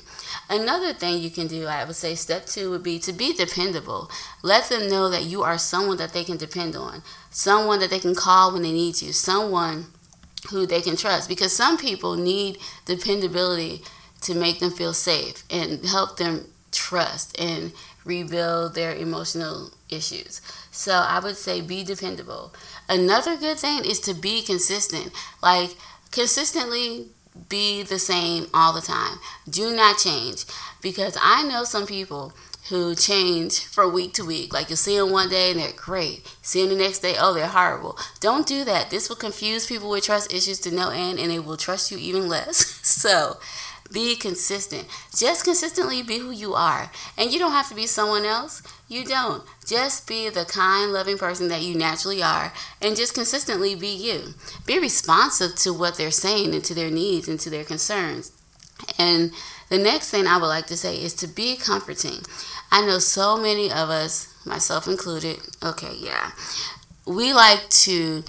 Another 0.49 0.93
thing 0.93 1.21
you 1.21 1.29
can 1.29 1.47
do, 1.47 1.67
I 1.67 1.83
would 1.83 1.97
say, 1.97 2.15
step 2.15 2.45
two 2.45 2.69
would 2.69 2.83
be 2.83 2.99
to 2.99 3.11
be 3.11 3.33
dependable. 3.33 4.09
Let 4.43 4.69
them 4.69 4.89
know 4.89 5.09
that 5.09 5.25
you 5.25 5.43
are 5.43 5.57
someone 5.57 5.97
that 5.97 6.13
they 6.13 6.23
can 6.23 6.37
depend 6.37 6.77
on, 6.77 7.03
someone 7.29 7.79
that 7.79 7.89
they 7.89 7.99
can 7.99 8.15
call 8.15 8.53
when 8.53 8.61
they 8.61 8.71
need 8.71 9.01
you, 9.01 9.11
someone 9.11 9.87
who 10.49 10.65
they 10.65 10.81
can 10.81 10.95
trust. 10.95 11.29
Because 11.29 11.55
some 11.55 11.77
people 11.77 12.15
need 12.15 12.57
dependability 12.85 13.81
to 14.21 14.33
make 14.33 14.59
them 14.59 14.71
feel 14.71 14.93
safe 14.93 15.43
and 15.49 15.85
help 15.85 16.17
them 16.17 16.45
trust 16.71 17.39
and 17.39 17.71
rebuild 18.05 18.75
their 18.75 18.93
emotional 18.93 19.71
issues. 19.89 20.41
So 20.71 20.93
I 20.93 21.19
would 21.19 21.37
say 21.37 21.61
be 21.61 21.83
dependable. 21.83 22.53
Another 22.87 23.37
good 23.37 23.59
thing 23.59 23.85
is 23.85 23.99
to 24.01 24.13
be 24.13 24.41
consistent. 24.41 25.11
Like, 25.41 25.75
consistently 26.11 27.07
be 27.47 27.83
the 27.83 27.99
same 27.99 28.47
all 28.53 28.73
the 28.73 28.81
time. 28.81 29.19
Do 29.49 29.75
not 29.75 29.97
change 29.97 30.45
because 30.81 31.17
I 31.21 31.43
know 31.43 31.63
some 31.63 31.85
people 31.85 32.33
who 32.69 32.95
change 32.95 33.59
for 33.59 33.89
week 33.89 34.13
to 34.13 34.25
week. 34.25 34.53
Like 34.53 34.69
you'll 34.69 34.77
see 34.77 34.97
them 34.97 35.11
one 35.11 35.29
day 35.29 35.51
and 35.51 35.59
they're 35.59 35.71
great. 35.75 36.35
See 36.41 36.61
them 36.61 36.77
the 36.77 36.83
next 36.83 36.99
day, 36.99 37.15
oh, 37.19 37.33
they're 37.33 37.47
horrible. 37.47 37.97
Don't 38.19 38.47
do 38.47 38.63
that. 38.65 38.89
This 38.89 39.09
will 39.09 39.15
confuse 39.15 39.67
people 39.67 39.89
with 39.89 40.03
trust 40.03 40.33
issues 40.33 40.59
to 40.61 40.71
no 40.71 40.89
end 40.89 41.19
and 41.19 41.31
they 41.31 41.39
will 41.39 41.57
trust 41.57 41.91
you 41.91 41.97
even 41.97 42.27
less. 42.27 42.57
so 42.83 43.37
be 43.91 44.15
consistent. 44.15 44.87
Just 45.15 45.43
consistently 45.43 46.03
be 46.03 46.19
who 46.19 46.31
you 46.31 46.53
are. 46.53 46.91
And 47.17 47.31
you 47.31 47.39
don't 47.39 47.53
have 47.53 47.69
to 47.69 47.75
be 47.75 47.87
someone 47.87 48.23
else. 48.23 48.61
You 48.87 49.03
don't. 49.03 49.43
Just 49.65 50.07
be 50.07 50.29
the 50.29 50.45
kind, 50.45 50.93
loving 50.93 51.17
person 51.17 51.47
that 51.47 51.61
you 51.61 51.75
naturally 51.75 52.21
are 52.21 52.53
and 52.81 52.95
just 52.95 53.13
consistently 53.13 53.75
be 53.75 53.87
you. 53.87 54.33
Be 54.65 54.79
responsive 54.79 55.55
to 55.57 55.73
what 55.73 55.97
they're 55.97 56.11
saying 56.11 56.53
and 56.53 56.63
to 56.65 56.75
their 56.75 56.91
needs 56.91 57.27
and 57.27 57.39
to 57.39 57.49
their 57.49 57.63
concerns. 57.63 58.31
And 58.97 59.31
the 59.69 59.77
next 59.77 60.09
thing 60.09 60.25
I 60.25 60.37
would 60.37 60.47
like 60.47 60.67
to 60.67 60.77
say 60.77 60.95
is 60.95 61.13
to 61.15 61.27
be 61.27 61.55
comforting. 61.55 62.21
I 62.71 62.85
know 62.85 62.99
so 62.99 63.37
many 63.37 63.71
of 63.71 63.89
us, 63.89 64.33
myself 64.45 64.87
included, 64.87 65.39
okay, 65.63 65.95
yeah, 65.97 66.31
we 67.05 67.33
like 67.33 67.69
to 67.69 68.23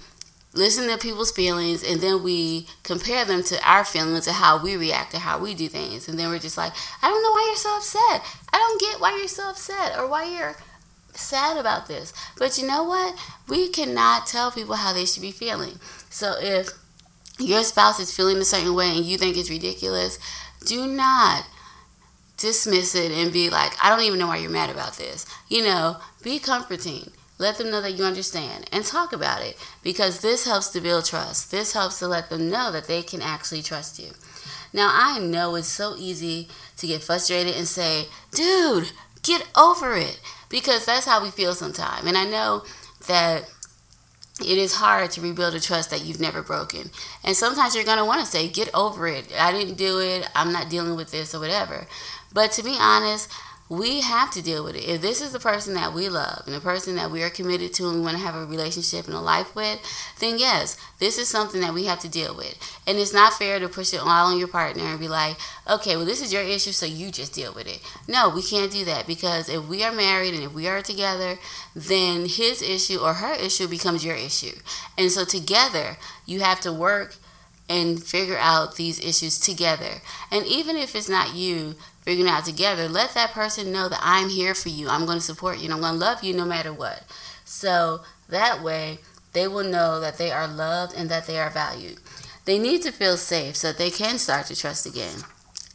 listen 0.53 0.89
to 0.89 0.99
people's 0.99 1.31
feelings 1.31 1.85
and 1.85 2.01
then 2.01 2.23
we 2.23 2.67
compare 2.83 3.25
them 3.25 3.43
to 3.45 3.69
our 3.69 3.85
feelings 3.85 4.27
and 4.27 4.37
how 4.37 4.61
we 4.61 4.77
react 4.77 5.15
and 5.15 5.23
how 5.23 5.39
we 5.39 5.55
do 5.55 5.69
things. 5.69 6.09
And 6.09 6.19
then 6.19 6.29
we're 6.29 6.39
just 6.39 6.57
like 6.57 6.73
i 7.03 7.09
don't 7.09 7.23
know 7.23 7.31
why 7.31 7.45
you're 7.47 7.57
so 7.57 7.77
upset. 7.77 8.23
I 8.53 8.59
don't 8.59 8.81
get 8.81 9.01
why 9.01 9.17
you're 9.17 9.29
so 9.29 9.51
upset 9.51 9.97
or 9.97 10.09
why 10.09 10.25
you're 10.25 10.57
sad 11.15 11.57
about 11.57 11.87
this. 11.87 12.13
But 12.37 12.59
you 12.59 12.67
know 12.67 12.83
what? 12.83 13.17
We 13.49 13.69
cannot 13.69 14.27
tell 14.27 14.51
people 14.51 14.77
how 14.77 14.93
they 14.93 15.05
should 15.05 15.23
be 15.23 15.31
feeling. 15.31 15.79
So 16.09 16.35
if 16.41 16.71
your 17.39 17.63
spouse 17.63 18.01
is 18.01 18.15
feeling 18.15 18.39
a 18.39 18.45
certain 18.45 18.75
way 18.75 18.97
and 18.97 19.05
you 19.05 19.17
think 19.19 19.37
it's 19.37 19.51
ridiculous 19.51 20.19
do 20.65 20.87
not 20.87 21.47
dismiss 22.41 22.95
it 22.95 23.13
and 23.13 23.33
be 23.33 23.51
like 23.51 23.73
i 23.83 23.89
don't 23.89 24.05
even 24.05 24.19
know 24.19 24.27
why 24.27 24.37
you're 24.37 24.51
mad 24.51 24.71
about 24.71 24.97
this 24.97 25.27
you 25.49 25.63
know 25.63 25.97
be 26.23 26.39
comforting 26.39 27.11
let 27.41 27.57
them 27.57 27.71
know 27.71 27.81
that 27.81 27.95
you 27.95 28.05
understand 28.05 28.69
and 28.71 28.85
talk 28.85 29.15
about 29.15 29.41
it 29.41 29.57
because 29.83 30.21
this 30.21 30.45
helps 30.45 30.69
to 30.69 30.81
build 30.81 31.07
trust. 31.07 31.51
This 31.51 31.73
helps 31.73 31.99
to 32.01 32.07
let 32.07 32.29
them 32.29 32.51
know 32.51 32.71
that 32.71 32.87
they 32.87 33.03
can 33.03 33.23
actually 33.23 33.63
trust 33.63 33.99
you. 33.99 34.11
Now, 34.75 34.91
I 34.93 35.19
know 35.19 35.55
it's 35.55 35.67
so 35.67 35.97
easy 35.97 36.49
to 36.77 36.87
get 36.87 37.03
frustrated 37.03 37.57
and 37.57 37.67
say, 37.67 38.05
dude, 38.33 38.93
get 39.23 39.49
over 39.57 39.97
it 39.97 40.21
because 40.51 40.85
that's 40.85 41.07
how 41.07 41.23
we 41.23 41.31
feel 41.31 41.55
sometimes. 41.55 42.07
And 42.07 42.19
I 42.19 42.25
know 42.25 42.63
that 43.09 43.51
it 44.41 44.59
is 44.59 44.75
hard 44.75 45.11
to 45.13 45.23
rebuild 45.23 45.55
a 45.55 45.61
trust 45.61 45.91
that 45.91 46.05
you've 46.05 46.21
never 46.21 46.43
broken. 46.43 46.91
And 47.25 47.35
sometimes 47.35 47.75
you're 47.75 47.85
going 47.85 47.99
to 47.99 48.05
want 48.05 48.21
to 48.21 48.27
say, 48.27 48.49
get 48.49 48.69
over 48.75 49.09
it. 49.09 49.33
I 49.39 49.51
didn't 49.51 49.79
do 49.79 49.99
it. 49.99 50.29
I'm 50.35 50.53
not 50.53 50.69
dealing 50.69 50.95
with 50.95 51.11
this 51.11 51.35
or 51.35 51.41
whatever. 51.41 51.87
But 52.33 52.53
to 52.53 52.63
be 52.63 52.77
honest, 52.79 53.31
we 53.71 54.01
have 54.01 54.33
to 54.33 54.43
deal 54.43 54.65
with 54.65 54.75
it. 54.75 54.83
If 54.83 55.01
this 55.01 55.21
is 55.21 55.31
the 55.31 55.39
person 55.39 55.75
that 55.75 55.95
we 55.95 56.09
love 56.09 56.43
and 56.45 56.53
the 56.53 56.61
person 56.61 56.97
that 56.97 57.13
we 57.13 57.23
are 57.23 57.31
committed 57.31 57.73
to 57.75 57.89
and 57.89 57.99
we 57.99 58.03
want 58.03 58.17
to 58.17 58.23
have 58.23 58.35
a 58.35 58.45
relationship 58.45 59.07
and 59.07 59.15
a 59.15 59.21
life 59.21 59.55
with, 59.55 59.79
then 60.19 60.41
yes, 60.41 60.77
this 60.99 61.17
is 61.19 61.29
something 61.29 61.61
that 61.61 61.73
we 61.73 61.85
have 61.85 62.01
to 62.01 62.09
deal 62.09 62.37
with. 62.37 62.59
And 62.85 62.99
it's 62.99 63.15
not 63.15 63.35
fair 63.35 63.61
to 63.61 63.69
push 63.69 63.95
it 63.95 64.01
all 64.01 64.33
on 64.33 64.39
your 64.41 64.49
partner 64.49 64.83
and 64.83 64.99
be 64.99 65.07
like, 65.07 65.37
okay, 65.71 65.97
well, 65.97 66.05
this 66.05 66.21
is 66.21 66.33
your 66.33 66.43
issue, 66.43 66.73
so 66.73 66.85
you 66.85 67.13
just 67.13 67.33
deal 67.33 67.55
with 67.55 67.69
it. 67.69 67.81
No, 68.09 68.29
we 68.29 68.43
can't 68.43 68.73
do 68.73 68.85
that 68.87 69.07
because 69.07 69.49
if 69.49 69.65
we 69.69 69.85
are 69.85 69.93
married 69.93 70.35
and 70.35 70.43
if 70.43 70.53
we 70.53 70.67
are 70.67 70.83
together, 70.83 71.39
then 71.77 72.23
his 72.23 72.63
issue 72.63 72.99
or 72.99 73.15
her 73.15 73.35
issue 73.35 73.69
becomes 73.69 74.05
your 74.05 74.17
issue. 74.17 74.59
And 74.99 75.13
so 75.13 75.25
together, 75.25 75.97
you 76.27 76.41
have 76.41 76.61
to 76.63 76.73
work 76.73 77.15
and 77.69 78.03
figure 78.03 78.37
out 78.37 78.75
these 78.75 78.99
issues 78.99 79.39
together. 79.39 80.03
And 80.33 80.45
even 80.45 80.75
if 80.75 80.97
it's 80.97 81.09
not 81.09 81.37
you, 81.37 81.77
figuring 82.01 82.31
out 82.31 82.45
together, 82.45 82.89
let 82.89 83.15
that 83.15 83.33
person 83.33 83.73
know 83.73 83.89
that 83.89 84.01
I'm 84.03 84.29
here 84.29 84.55
for 84.55 84.69
you. 84.69 84.89
I'm 84.89 85.07
going 85.07 85.19
to 85.19 85.25
support 85.25 85.59
you 85.59 85.65
and 85.65 85.75
I'm 85.75 85.81
going 85.81 85.95
to 85.95 85.99
love 85.99 86.25
you 86.25 86.35
no 86.35 86.45
matter 86.45 86.73
what. 86.73 87.05
So 87.45 88.01
that 88.29 88.63
way, 88.63 88.99
they 89.33 89.47
will 89.47 89.65
know 89.65 90.01
that 90.01 90.19
they 90.19 90.31
are 90.31 90.49
loved 90.49 90.95
and 90.97 91.09
that 91.11 91.27
they 91.27 91.39
are 91.39 91.51
valued. 91.51 91.99
They 92.45 92.59
need 92.59 92.83
to 92.83 92.93
feel 92.93 93.17
safe 93.17 93.57
so 93.57 93.69
that 93.69 93.79
they 93.79 93.91
can 93.91 94.19
start 94.19 94.47
to 94.47 94.57
trust 94.57 94.87
again. 94.87 95.19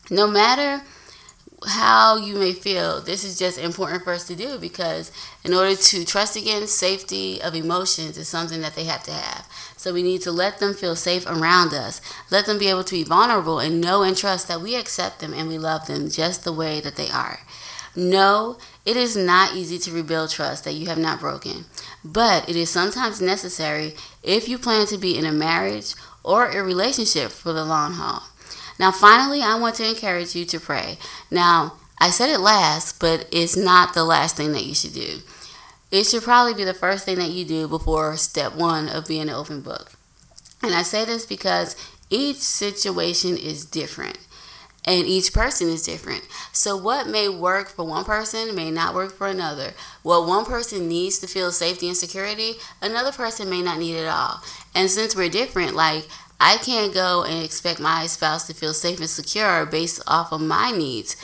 No 0.10 0.28
matter 0.28 0.84
how 1.68 2.18
you 2.18 2.36
may 2.36 2.54
feel, 2.54 3.02
this 3.02 3.24
is 3.24 3.40
just 3.40 3.58
important 3.58 4.04
for 4.04 4.14
us 4.14 4.28
to 4.28 4.36
do 4.36 4.58
because 4.58 5.12
in 5.44 5.54
order 5.54 5.76
to 5.76 6.06
trust 6.06 6.36
again, 6.36 6.68
safety 6.68 7.42
of 7.42 7.56
emotions 7.56 8.18
is 8.18 8.28
something 8.28 8.62
that 8.62 8.76
they 8.76 8.84
have 8.84 9.04
to 9.04 9.12
have. 9.12 9.48
So 9.78 9.94
we 9.94 10.04
need 10.04 10.22
to 10.22 10.32
let 10.32 10.60
them 10.60 10.74
feel 10.74 10.96
safe 10.96 11.26
around 11.26 11.74
us. 11.74 12.02
Let 12.30 12.46
them 12.46 12.58
be 12.58 12.68
able 12.68 12.84
to 12.84 12.96
be 12.96 13.04
vulnerable 13.04 13.60
and 13.60 13.82
know 13.82 14.04
and 14.04 14.18
trust 14.18 14.48
that 14.48 14.62
we 14.62 14.76
accept 14.76 15.20
them 15.20 15.34
and 15.34 15.48
we 15.48 15.58
love 15.58 15.88
them 15.88 16.10
just 16.10 16.44
the 16.44 16.54
way 16.54 16.82
that 16.82 16.96
they 16.96 17.10
are. 17.10 17.40
No, 17.96 18.58
it 18.86 18.98
is 18.98 19.16
not 19.16 19.56
easy 19.56 19.80
to 19.80 19.92
rebuild 19.92 20.30
trust 20.30 20.66
that 20.66 20.74
you 20.74 20.88
have 20.88 20.98
not 20.98 21.22
broken, 21.22 21.66
but 22.04 22.50
it 22.50 22.56
is 22.58 22.70
sometimes 22.70 23.22
necessary 23.22 23.96
if 24.22 24.50
you 24.50 24.58
plan 24.58 24.86
to 24.88 24.98
be 24.98 25.18
in 25.18 25.24
a 25.26 25.32
marriage 25.32 25.96
or 26.22 26.50
a 26.50 26.62
relationship 26.62 27.32
for 27.32 27.54
the 27.54 27.64
long 27.64 27.94
haul. 27.94 28.24
Now, 28.80 28.92
finally, 28.92 29.42
I 29.42 29.58
want 29.60 29.76
to 29.76 29.88
encourage 29.88 30.36
you 30.36 30.46
to 30.46 30.60
pray. 30.60 30.98
Now, 31.32 31.74
I 32.00 32.10
said 32.10 32.30
it 32.30 32.40
last, 32.40 33.00
but 33.00 33.28
it's 33.32 33.56
not 33.56 33.94
the 33.94 34.04
last 34.04 34.36
thing 34.36 34.52
that 34.52 34.66
you 34.66 34.76
should 34.76 34.94
do. 34.94 35.20
It 35.92 36.06
should 36.06 36.24
probably 36.24 36.54
be 36.54 36.64
the 36.64 36.74
first 36.74 37.06
thing 37.06 37.18
that 37.20 37.30
you 37.30 37.46
do 37.46 37.68
before 37.68 38.18
step 38.18 38.54
one 38.56 38.90
of 38.90 39.08
being 39.08 39.24
an 39.24 39.30
open 39.30 39.62
book. 39.62 39.94
And 40.62 40.74
I 40.74 40.82
say 40.82 41.06
this 41.06 41.26
because 41.26 41.76
each 42.10 42.38
situation 42.38 43.38
is 43.38 43.66
different 43.66 44.18
and 44.86 45.08
each 45.08 45.34
person 45.34 45.68
is 45.68 45.84
different. 45.84 46.28
So, 46.52 46.78
what 46.78 47.08
may 47.08 47.28
work 47.28 47.70
for 47.70 47.86
one 47.86 48.06
person 48.06 48.54
may 48.56 48.72
not 48.72 48.94
work 48.94 49.14
for 49.14 49.28
another. 49.28 49.74
What 50.04 50.28
one 50.28 50.46
person 50.46 50.88
needs 50.88 51.20
to 51.20 51.28
feel 51.28 51.52
safety 51.52 51.88
and 51.88 51.98
security, 51.98 52.54
another 52.82 53.12
person 53.12 53.50
may 53.50 53.62
not 53.62 53.80
need 53.80 53.96
it 53.96 54.08
all. 54.08 54.42
And 54.76 54.90
since 54.90 55.16
we're 55.16 55.30
different, 55.30 55.76
like 55.76 56.08
I 56.40 56.58
can't 56.58 56.94
go 56.94 57.24
and 57.24 57.44
expect 57.44 57.80
my 57.80 58.08
spouse 58.08 58.48
to 58.48 58.54
feel 58.54 58.74
safe 58.74 59.00
and 59.00 59.10
secure 59.10 59.66
based 59.66 60.02
off 60.08 60.32
of 60.32 60.42
my 60.42 60.72
needs. 60.72 61.16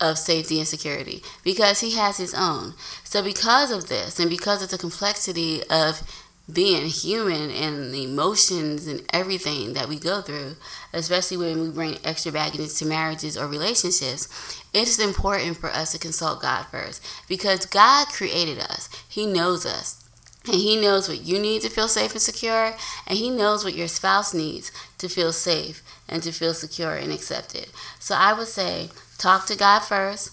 of 0.00 0.16
safety 0.16 0.58
and 0.58 0.66
security 0.66 1.22
because 1.44 1.80
he 1.80 1.94
has 1.94 2.16
his 2.16 2.32
own. 2.32 2.72
So, 3.04 3.22
because 3.22 3.70
of 3.70 3.88
this, 3.88 4.18
and 4.18 4.30
because 4.30 4.62
of 4.62 4.70
the 4.70 4.78
complexity 4.78 5.62
of 5.68 6.02
being 6.50 6.86
human 6.86 7.50
and 7.50 7.92
the 7.92 8.04
emotions 8.04 8.86
and 8.86 9.02
everything 9.12 9.74
that 9.74 9.88
we 9.88 9.98
go 9.98 10.20
through, 10.20 10.56
especially 10.92 11.36
when 11.36 11.60
we 11.60 11.70
bring 11.70 11.98
extra 12.04 12.32
baggage 12.32 12.74
to 12.74 12.86
marriages 12.86 13.36
or 13.36 13.46
relationships, 13.46 14.26
it 14.72 14.88
is 14.88 14.98
important 14.98 15.56
for 15.56 15.70
us 15.70 15.92
to 15.92 15.98
consult 15.98 16.42
God 16.42 16.64
first 16.70 17.04
because 17.28 17.66
God 17.66 18.08
created 18.08 18.58
us. 18.58 18.88
He 19.08 19.26
knows 19.26 19.66
us. 19.66 19.99
And 20.50 20.58
He 20.58 20.80
knows 20.80 21.08
what 21.08 21.22
you 21.22 21.38
need 21.38 21.62
to 21.62 21.68
feel 21.68 21.86
safe 21.86 22.10
and 22.10 22.20
secure, 22.20 22.74
and 23.06 23.16
He 23.16 23.30
knows 23.30 23.62
what 23.62 23.76
your 23.76 23.86
spouse 23.86 24.34
needs 24.34 24.72
to 24.98 25.08
feel 25.08 25.32
safe 25.32 25.80
and 26.08 26.24
to 26.24 26.32
feel 26.32 26.54
secure 26.54 26.96
and 26.96 27.12
accepted. 27.12 27.68
So 28.00 28.16
I 28.16 28.32
would 28.32 28.48
say 28.48 28.88
talk 29.16 29.46
to 29.46 29.56
God 29.56 29.78
first, 29.84 30.32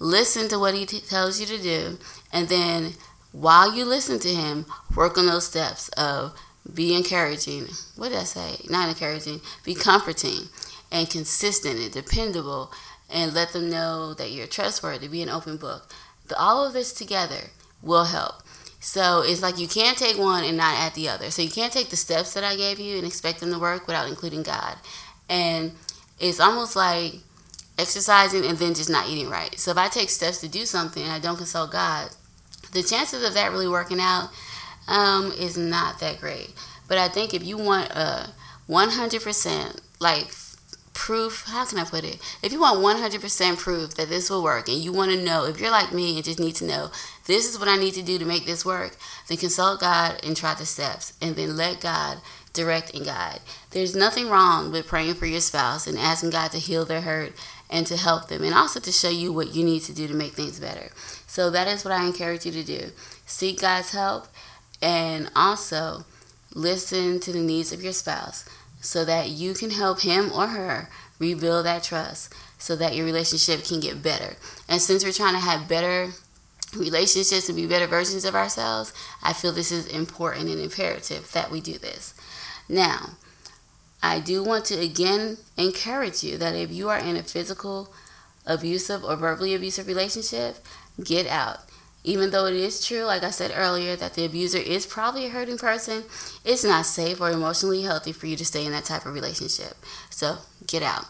listen 0.00 0.48
to 0.48 0.58
what 0.58 0.74
He 0.74 0.84
t- 0.84 0.98
tells 0.98 1.38
you 1.38 1.46
to 1.46 1.62
do, 1.62 1.98
and 2.32 2.48
then 2.48 2.94
while 3.30 3.72
you 3.72 3.84
listen 3.84 4.18
to 4.18 4.34
Him, 4.34 4.66
work 4.96 5.16
on 5.16 5.26
those 5.26 5.46
steps 5.46 5.88
of 5.90 6.36
be 6.74 6.96
encouraging. 6.96 7.68
What 7.94 8.08
did 8.08 8.18
I 8.18 8.24
say? 8.24 8.66
Not 8.68 8.88
encouraging, 8.88 9.42
be 9.62 9.76
comforting 9.76 10.48
and 10.90 11.08
consistent 11.08 11.78
and 11.78 11.92
dependable, 11.92 12.72
and 13.08 13.32
let 13.32 13.52
them 13.52 13.70
know 13.70 14.12
that 14.14 14.32
you're 14.32 14.48
trustworthy, 14.48 15.06
be 15.06 15.22
an 15.22 15.28
open 15.28 15.56
book. 15.56 15.88
All 16.36 16.66
of 16.66 16.72
this 16.72 16.92
together 16.92 17.50
will 17.80 18.06
help. 18.06 18.41
So 18.82 19.22
it's 19.24 19.40
like 19.40 19.58
you 19.58 19.68
can't 19.68 19.96
take 19.96 20.18
one 20.18 20.42
and 20.42 20.56
not 20.56 20.76
add 20.76 20.94
the 20.94 21.08
other. 21.08 21.30
So 21.30 21.40
you 21.40 21.50
can't 21.50 21.72
take 21.72 21.90
the 21.90 21.96
steps 21.96 22.34
that 22.34 22.42
I 22.42 22.56
gave 22.56 22.80
you 22.80 22.98
and 22.98 23.06
expect 23.06 23.38
them 23.38 23.52
to 23.52 23.58
work 23.58 23.86
without 23.86 24.08
including 24.08 24.42
God. 24.42 24.76
And 25.30 25.70
it's 26.18 26.40
almost 26.40 26.74
like 26.74 27.14
exercising 27.78 28.44
and 28.44 28.58
then 28.58 28.74
just 28.74 28.90
not 28.90 29.08
eating 29.08 29.30
right. 29.30 29.56
So 29.58 29.70
if 29.70 29.78
I 29.78 29.88
take 29.88 30.10
steps 30.10 30.40
to 30.40 30.48
do 30.48 30.66
something 30.66 31.00
and 31.00 31.12
I 31.12 31.20
don't 31.20 31.36
consult 31.36 31.70
God, 31.70 32.10
the 32.72 32.82
chances 32.82 33.24
of 33.24 33.34
that 33.34 33.52
really 33.52 33.68
working 33.68 34.00
out 34.00 34.30
um, 34.88 35.30
is 35.38 35.56
not 35.56 36.00
that 36.00 36.18
great. 36.18 36.52
But 36.88 36.98
I 36.98 37.06
think 37.06 37.34
if 37.34 37.44
you 37.44 37.56
want 37.56 37.88
a 37.92 38.30
100% 38.68 39.80
like 40.00 40.34
proof, 40.92 41.44
how 41.46 41.64
can 41.66 41.78
I 41.78 41.84
put 41.84 42.04
it? 42.04 42.18
If 42.42 42.52
you 42.52 42.60
want 42.60 42.80
100% 42.80 43.58
proof 43.58 43.94
that 43.94 44.08
this 44.08 44.28
will 44.28 44.42
work 44.42 44.68
and 44.68 44.78
you 44.78 44.92
want 44.92 45.12
to 45.12 45.24
know, 45.24 45.44
if 45.46 45.60
you're 45.60 45.70
like 45.70 45.92
me 45.92 46.16
and 46.16 46.24
just 46.24 46.40
need 46.40 46.56
to 46.56 46.66
know, 46.66 46.90
this 47.26 47.48
is 47.48 47.58
what 47.58 47.68
I 47.68 47.76
need 47.76 47.94
to 47.94 48.02
do 48.02 48.18
to 48.18 48.24
make 48.24 48.46
this 48.46 48.64
work, 48.64 48.96
then 49.28 49.38
consult 49.38 49.80
God 49.80 50.20
and 50.24 50.36
try 50.36 50.54
the 50.54 50.66
steps 50.66 51.12
and 51.20 51.36
then 51.36 51.56
let 51.56 51.80
God 51.80 52.18
direct 52.52 52.94
and 52.94 53.04
guide. 53.04 53.40
There's 53.70 53.96
nothing 53.96 54.28
wrong 54.28 54.72
with 54.72 54.86
praying 54.86 55.14
for 55.14 55.26
your 55.26 55.40
spouse 55.40 55.86
and 55.86 55.98
asking 55.98 56.30
God 56.30 56.52
to 56.52 56.58
heal 56.58 56.84
their 56.84 57.00
hurt 57.00 57.32
and 57.70 57.86
to 57.86 57.96
help 57.96 58.28
them 58.28 58.42
and 58.42 58.54
also 58.54 58.80
to 58.80 58.92
show 58.92 59.08
you 59.08 59.32
what 59.32 59.54
you 59.54 59.64
need 59.64 59.82
to 59.82 59.94
do 59.94 60.06
to 60.06 60.14
make 60.14 60.32
things 60.32 60.60
better. 60.60 60.90
So 61.26 61.48
that 61.50 61.68
is 61.68 61.84
what 61.84 61.94
I 61.94 62.04
encourage 62.04 62.44
you 62.44 62.52
to 62.52 62.64
do. 62.64 62.90
Seek 63.24 63.60
God's 63.60 63.92
help 63.92 64.26
and 64.82 65.30
also 65.34 66.04
listen 66.54 67.20
to 67.20 67.32
the 67.32 67.40
needs 67.40 67.72
of 67.72 67.82
your 67.82 67.92
spouse 67.92 68.44
so 68.80 69.04
that 69.04 69.30
you 69.30 69.54
can 69.54 69.70
help 69.70 70.00
him 70.00 70.30
or 70.32 70.48
her 70.48 70.90
rebuild 71.18 71.64
that 71.64 71.84
trust 71.84 72.34
so 72.58 72.76
that 72.76 72.94
your 72.94 73.06
relationship 73.06 73.64
can 73.64 73.80
get 73.80 74.02
better. 74.02 74.36
And 74.68 74.80
since 74.80 75.04
we're 75.04 75.12
trying 75.12 75.34
to 75.34 75.40
have 75.40 75.68
better 75.68 76.10
relationships 76.76 77.48
and 77.48 77.56
be 77.56 77.66
better 77.66 77.86
versions 77.86 78.24
of 78.24 78.34
ourselves, 78.34 78.92
I 79.22 79.32
feel 79.32 79.52
this 79.52 79.72
is 79.72 79.86
important 79.86 80.48
and 80.48 80.60
imperative 80.60 81.30
that 81.32 81.50
we 81.50 81.60
do 81.60 81.78
this. 81.78 82.14
Now, 82.68 83.10
I 84.02 84.18
do 84.20 84.42
want 84.42 84.64
to 84.66 84.74
again 84.74 85.38
encourage 85.56 86.24
you 86.24 86.36
that 86.38 86.54
if 86.54 86.72
you 86.72 86.88
are 86.88 86.98
in 86.98 87.16
a 87.16 87.22
physical, 87.22 87.92
abusive, 88.46 89.04
or 89.04 89.16
verbally 89.16 89.54
abusive 89.54 89.86
relationship, 89.86 90.56
get 91.02 91.26
out. 91.26 91.58
Even 92.04 92.30
though 92.30 92.46
it 92.46 92.54
is 92.54 92.84
true, 92.84 93.04
like 93.04 93.22
I 93.22 93.30
said 93.30 93.52
earlier, 93.54 93.94
that 93.94 94.14
the 94.14 94.24
abuser 94.24 94.58
is 94.58 94.86
probably 94.86 95.26
a 95.26 95.30
hurting 95.30 95.58
person, 95.58 96.02
it's 96.44 96.64
not 96.64 96.84
safe 96.84 97.20
or 97.20 97.30
emotionally 97.30 97.82
healthy 97.82 98.10
for 98.10 98.26
you 98.26 98.36
to 98.36 98.44
stay 98.44 98.66
in 98.66 98.72
that 98.72 98.84
type 98.84 99.06
of 99.06 99.14
relationship. 99.14 99.74
So 100.10 100.38
get 100.66 100.82
out. 100.82 101.04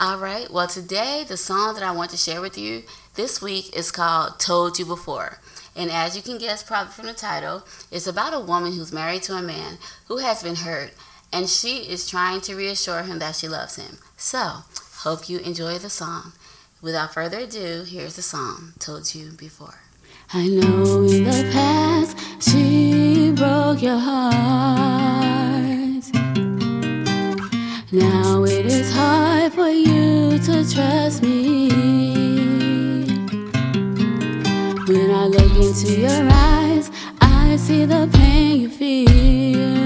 All 0.00 0.16
right, 0.16 0.50
well, 0.50 0.66
today 0.66 1.26
the 1.28 1.36
song 1.36 1.74
that 1.74 1.82
I 1.82 1.90
want 1.90 2.10
to 2.12 2.16
share 2.16 2.40
with 2.40 2.56
you 2.56 2.84
this 3.14 3.42
week 3.42 3.76
is 3.76 3.90
called 3.90 4.38
Told 4.38 4.78
You 4.78 4.84
Before. 4.84 5.38
And 5.74 5.90
as 5.90 6.16
you 6.16 6.22
can 6.22 6.38
guess, 6.38 6.62
probably 6.62 6.92
from 6.92 7.06
the 7.06 7.12
title, 7.12 7.64
it's 7.90 8.06
about 8.06 8.34
a 8.34 8.40
woman 8.40 8.72
who's 8.72 8.92
married 8.92 9.22
to 9.24 9.34
a 9.34 9.42
man 9.42 9.78
who 10.06 10.18
has 10.18 10.42
been 10.42 10.56
hurt, 10.56 10.92
and 11.32 11.48
she 11.48 11.78
is 11.78 12.08
trying 12.08 12.40
to 12.42 12.54
reassure 12.54 13.02
him 13.02 13.18
that 13.18 13.36
she 13.36 13.48
loves 13.48 13.76
him. 13.76 13.98
So, 14.16 14.64
hope 14.98 15.28
you 15.28 15.38
enjoy 15.38 15.78
the 15.78 15.90
song. 15.90 16.32
Without 16.82 17.14
further 17.14 17.40
ado, 17.40 17.84
here's 17.86 18.16
the 18.16 18.22
song 18.22 18.74
Told 18.78 19.14
You 19.14 19.32
Before. 19.32 19.80
I 20.32 20.46
know 20.48 21.02
in 21.02 21.24
the 21.24 21.50
past 21.52 22.16
she 22.42 23.32
broke 23.32 23.82
your 23.82 23.98
heart. 23.98 25.20
Now 27.92 28.44
it 28.44 28.66
is 28.66 28.92
hard 28.92 29.52
for 29.52 29.68
you 29.68 30.38
to 30.38 30.72
trust 30.72 31.22
me. 31.22 31.69
Into 35.60 35.92
your 35.92 36.28
eyes, 36.32 36.90
I 37.20 37.56
see 37.56 37.84
the 37.84 38.08
pain 38.12 38.60
you 38.62 38.70
feel. 38.70 39.79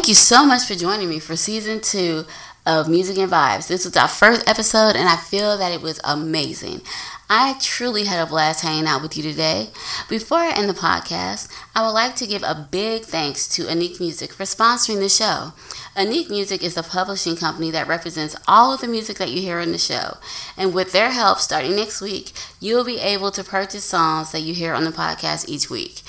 Thank 0.00 0.08
you 0.08 0.14
so 0.14 0.46
much 0.46 0.64
for 0.64 0.74
joining 0.74 1.10
me 1.10 1.18
for 1.18 1.36
season 1.36 1.78
two 1.78 2.24
of 2.64 2.88
Music 2.88 3.18
and 3.18 3.30
Vibes. 3.30 3.68
This 3.68 3.84
was 3.84 3.94
our 3.98 4.08
first 4.08 4.48
episode, 4.48 4.96
and 4.96 5.06
I 5.06 5.16
feel 5.16 5.58
that 5.58 5.72
it 5.72 5.82
was 5.82 6.00
amazing. 6.04 6.80
I 7.28 7.58
truly 7.60 8.06
had 8.06 8.18
a 8.18 8.24
blast 8.24 8.62
hanging 8.62 8.86
out 8.86 9.02
with 9.02 9.14
you 9.14 9.22
today. 9.22 9.68
Before 10.08 10.38
I 10.38 10.52
end 10.52 10.70
the 10.70 10.72
podcast, 10.72 11.52
I 11.74 11.84
would 11.84 11.92
like 11.92 12.16
to 12.16 12.26
give 12.26 12.42
a 12.42 12.66
big 12.70 13.02
thanks 13.02 13.46
to 13.56 13.64
Anik 13.64 14.00
Music 14.00 14.32
for 14.32 14.44
sponsoring 14.44 15.00
the 15.00 15.10
show. 15.10 15.52
Anik 15.94 16.30
Music 16.30 16.62
is 16.62 16.78
a 16.78 16.82
publishing 16.82 17.36
company 17.36 17.70
that 17.70 17.86
represents 17.86 18.34
all 18.48 18.72
of 18.72 18.80
the 18.80 18.88
music 18.88 19.18
that 19.18 19.30
you 19.30 19.42
hear 19.42 19.58
on 19.58 19.70
the 19.70 19.78
show. 19.78 20.16
And 20.56 20.72
with 20.72 20.92
their 20.92 21.10
help, 21.10 21.40
starting 21.40 21.76
next 21.76 22.00
week, 22.00 22.32
you 22.58 22.74
will 22.74 22.84
be 22.84 23.00
able 23.00 23.30
to 23.32 23.44
purchase 23.44 23.84
songs 23.84 24.32
that 24.32 24.40
you 24.40 24.54
hear 24.54 24.72
on 24.72 24.84
the 24.84 24.92
podcast 24.92 25.46
each 25.46 25.68
week. 25.68 26.00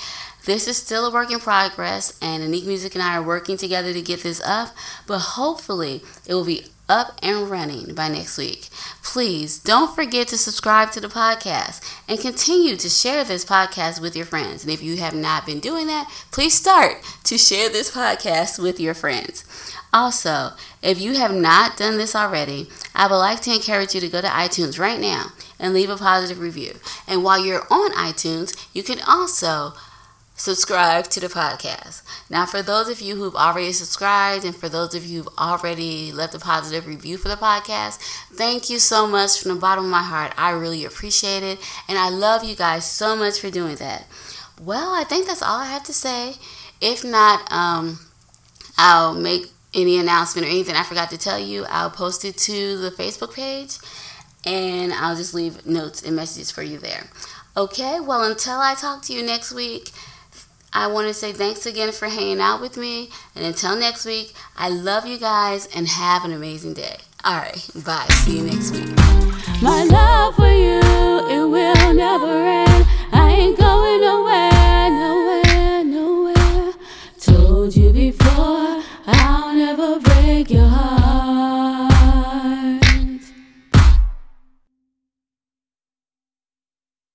This 0.44 0.66
is 0.66 0.76
still 0.76 1.06
a 1.06 1.12
work 1.12 1.30
in 1.30 1.38
progress, 1.38 2.18
and 2.20 2.42
Anik 2.42 2.66
Music 2.66 2.94
and 2.94 3.02
I 3.02 3.16
are 3.16 3.22
working 3.22 3.56
together 3.56 3.92
to 3.92 4.02
get 4.02 4.24
this 4.24 4.40
up, 4.44 4.70
but 5.06 5.18
hopefully 5.20 6.02
it 6.26 6.34
will 6.34 6.44
be 6.44 6.64
up 6.88 7.18
and 7.22 7.48
running 7.48 7.94
by 7.94 8.08
next 8.08 8.36
week. 8.36 8.68
Please 9.04 9.58
don't 9.58 9.94
forget 9.94 10.28
to 10.28 10.36
subscribe 10.36 10.90
to 10.90 11.00
the 11.00 11.08
podcast 11.08 11.80
and 12.08 12.18
continue 12.18 12.76
to 12.76 12.88
share 12.88 13.22
this 13.24 13.44
podcast 13.44 14.00
with 14.00 14.16
your 14.16 14.26
friends. 14.26 14.64
And 14.64 14.72
if 14.72 14.82
you 14.82 14.96
have 14.96 15.14
not 15.14 15.46
been 15.46 15.60
doing 15.60 15.86
that, 15.86 16.10
please 16.32 16.54
start 16.54 16.96
to 17.24 17.38
share 17.38 17.68
this 17.68 17.92
podcast 17.92 18.60
with 18.60 18.80
your 18.80 18.94
friends. 18.94 19.44
Also, 19.92 20.50
if 20.82 21.00
you 21.00 21.14
have 21.14 21.32
not 21.32 21.76
done 21.76 21.98
this 21.98 22.16
already, 22.16 22.68
I 22.94 23.06
would 23.06 23.16
like 23.16 23.40
to 23.42 23.54
encourage 23.54 23.94
you 23.94 24.00
to 24.00 24.08
go 24.08 24.20
to 24.20 24.26
iTunes 24.26 24.78
right 24.78 24.98
now 24.98 25.26
and 25.58 25.72
leave 25.72 25.90
a 25.90 25.96
positive 25.96 26.40
review. 26.40 26.74
And 27.06 27.22
while 27.22 27.42
you're 27.42 27.66
on 27.70 27.92
iTunes, 27.92 28.56
you 28.72 28.82
can 28.82 28.98
also 29.06 29.74
subscribe 30.42 31.04
to 31.04 31.20
the 31.20 31.28
podcast. 31.28 32.02
Now, 32.28 32.46
for 32.46 32.62
those 32.62 32.88
of 32.88 33.00
you 33.00 33.14
who've 33.14 33.36
already 33.36 33.72
subscribed 33.72 34.44
and 34.44 34.56
for 34.56 34.68
those 34.68 34.92
of 34.92 35.06
you 35.06 35.22
who've 35.22 35.38
already 35.38 36.10
left 36.10 36.34
a 36.34 36.40
positive 36.40 36.84
review 36.88 37.16
for 37.16 37.28
the 37.28 37.36
podcast, 37.36 37.98
thank 38.32 38.68
you 38.68 38.80
so 38.80 39.06
much 39.06 39.40
from 39.40 39.54
the 39.54 39.60
bottom 39.60 39.84
of 39.84 39.90
my 39.92 40.02
heart. 40.02 40.34
I 40.36 40.50
really 40.50 40.84
appreciate 40.84 41.44
it. 41.44 41.60
And 41.88 41.96
I 41.96 42.08
love 42.08 42.42
you 42.42 42.56
guys 42.56 42.84
so 42.84 43.14
much 43.14 43.38
for 43.38 43.50
doing 43.50 43.76
that. 43.76 44.06
Well, 44.60 44.92
I 44.92 45.04
think 45.04 45.28
that's 45.28 45.42
all 45.42 45.60
I 45.60 45.66
have 45.66 45.84
to 45.84 45.92
say. 45.92 46.34
If 46.80 47.04
not, 47.04 47.50
um, 47.52 48.00
I'll 48.76 49.14
make 49.14 49.46
any 49.72 49.96
announcement 49.96 50.48
or 50.48 50.50
anything 50.50 50.74
I 50.74 50.82
forgot 50.82 51.10
to 51.10 51.18
tell 51.18 51.38
you. 51.38 51.66
I'll 51.68 51.90
post 51.90 52.24
it 52.24 52.36
to 52.38 52.78
the 52.78 52.90
Facebook 52.90 53.32
page 53.34 53.78
and 54.44 54.92
I'll 54.92 55.14
just 55.14 55.34
leave 55.34 55.64
notes 55.66 56.02
and 56.02 56.16
messages 56.16 56.50
for 56.50 56.64
you 56.64 56.78
there. 56.78 57.04
Okay, 57.56 58.00
well, 58.00 58.24
until 58.28 58.58
I 58.58 58.74
talk 58.74 59.02
to 59.02 59.12
you 59.12 59.22
next 59.22 59.52
week, 59.52 59.90
I 60.74 60.86
want 60.86 61.08
to 61.08 61.14
say 61.14 61.32
thanks 61.32 61.66
again 61.66 61.92
for 61.92 62.08
hanging 62.08 62.40
out 62.40 62.60
with 62.60 62.76
me. 62.76 63.10
And 63.34 63.44
until 63.44 63.76
next 63.76 64.06
week, 64.06 64.34
I 64.56 64.68
love 64.68 65.06
you 65.06 65.18
guys 65.18 65.68
and 65.74 65.86
have 65.86 66.24
an 66.24 66.32
amazing 66.32 66.74
day. 66.74 66.96
All 67.24 67.36
right, 67.36 67.68
bye. 67.84 68.06
See 68.24 68.38
you 68.38 68.44
next 68.44 68.72
week. 68.72 68.94
My 69.62 69.84
love 69.84 70.34
for 70.34 70.48
you, 70.48 70.80
it 71.28 71.46
will 71.46 71.94
never 71.94 72.26
end. 72.26 72.86
I 73.12 73.30
ain't 73.30 73.58
going 73.58 74.00
nowhere, 74.00 74.90
nowhere, 74.90 75.84
nowhere. 75.84 76.72
Told 77.20 77.76
you 77.76 77.92
before. 77.92 78.82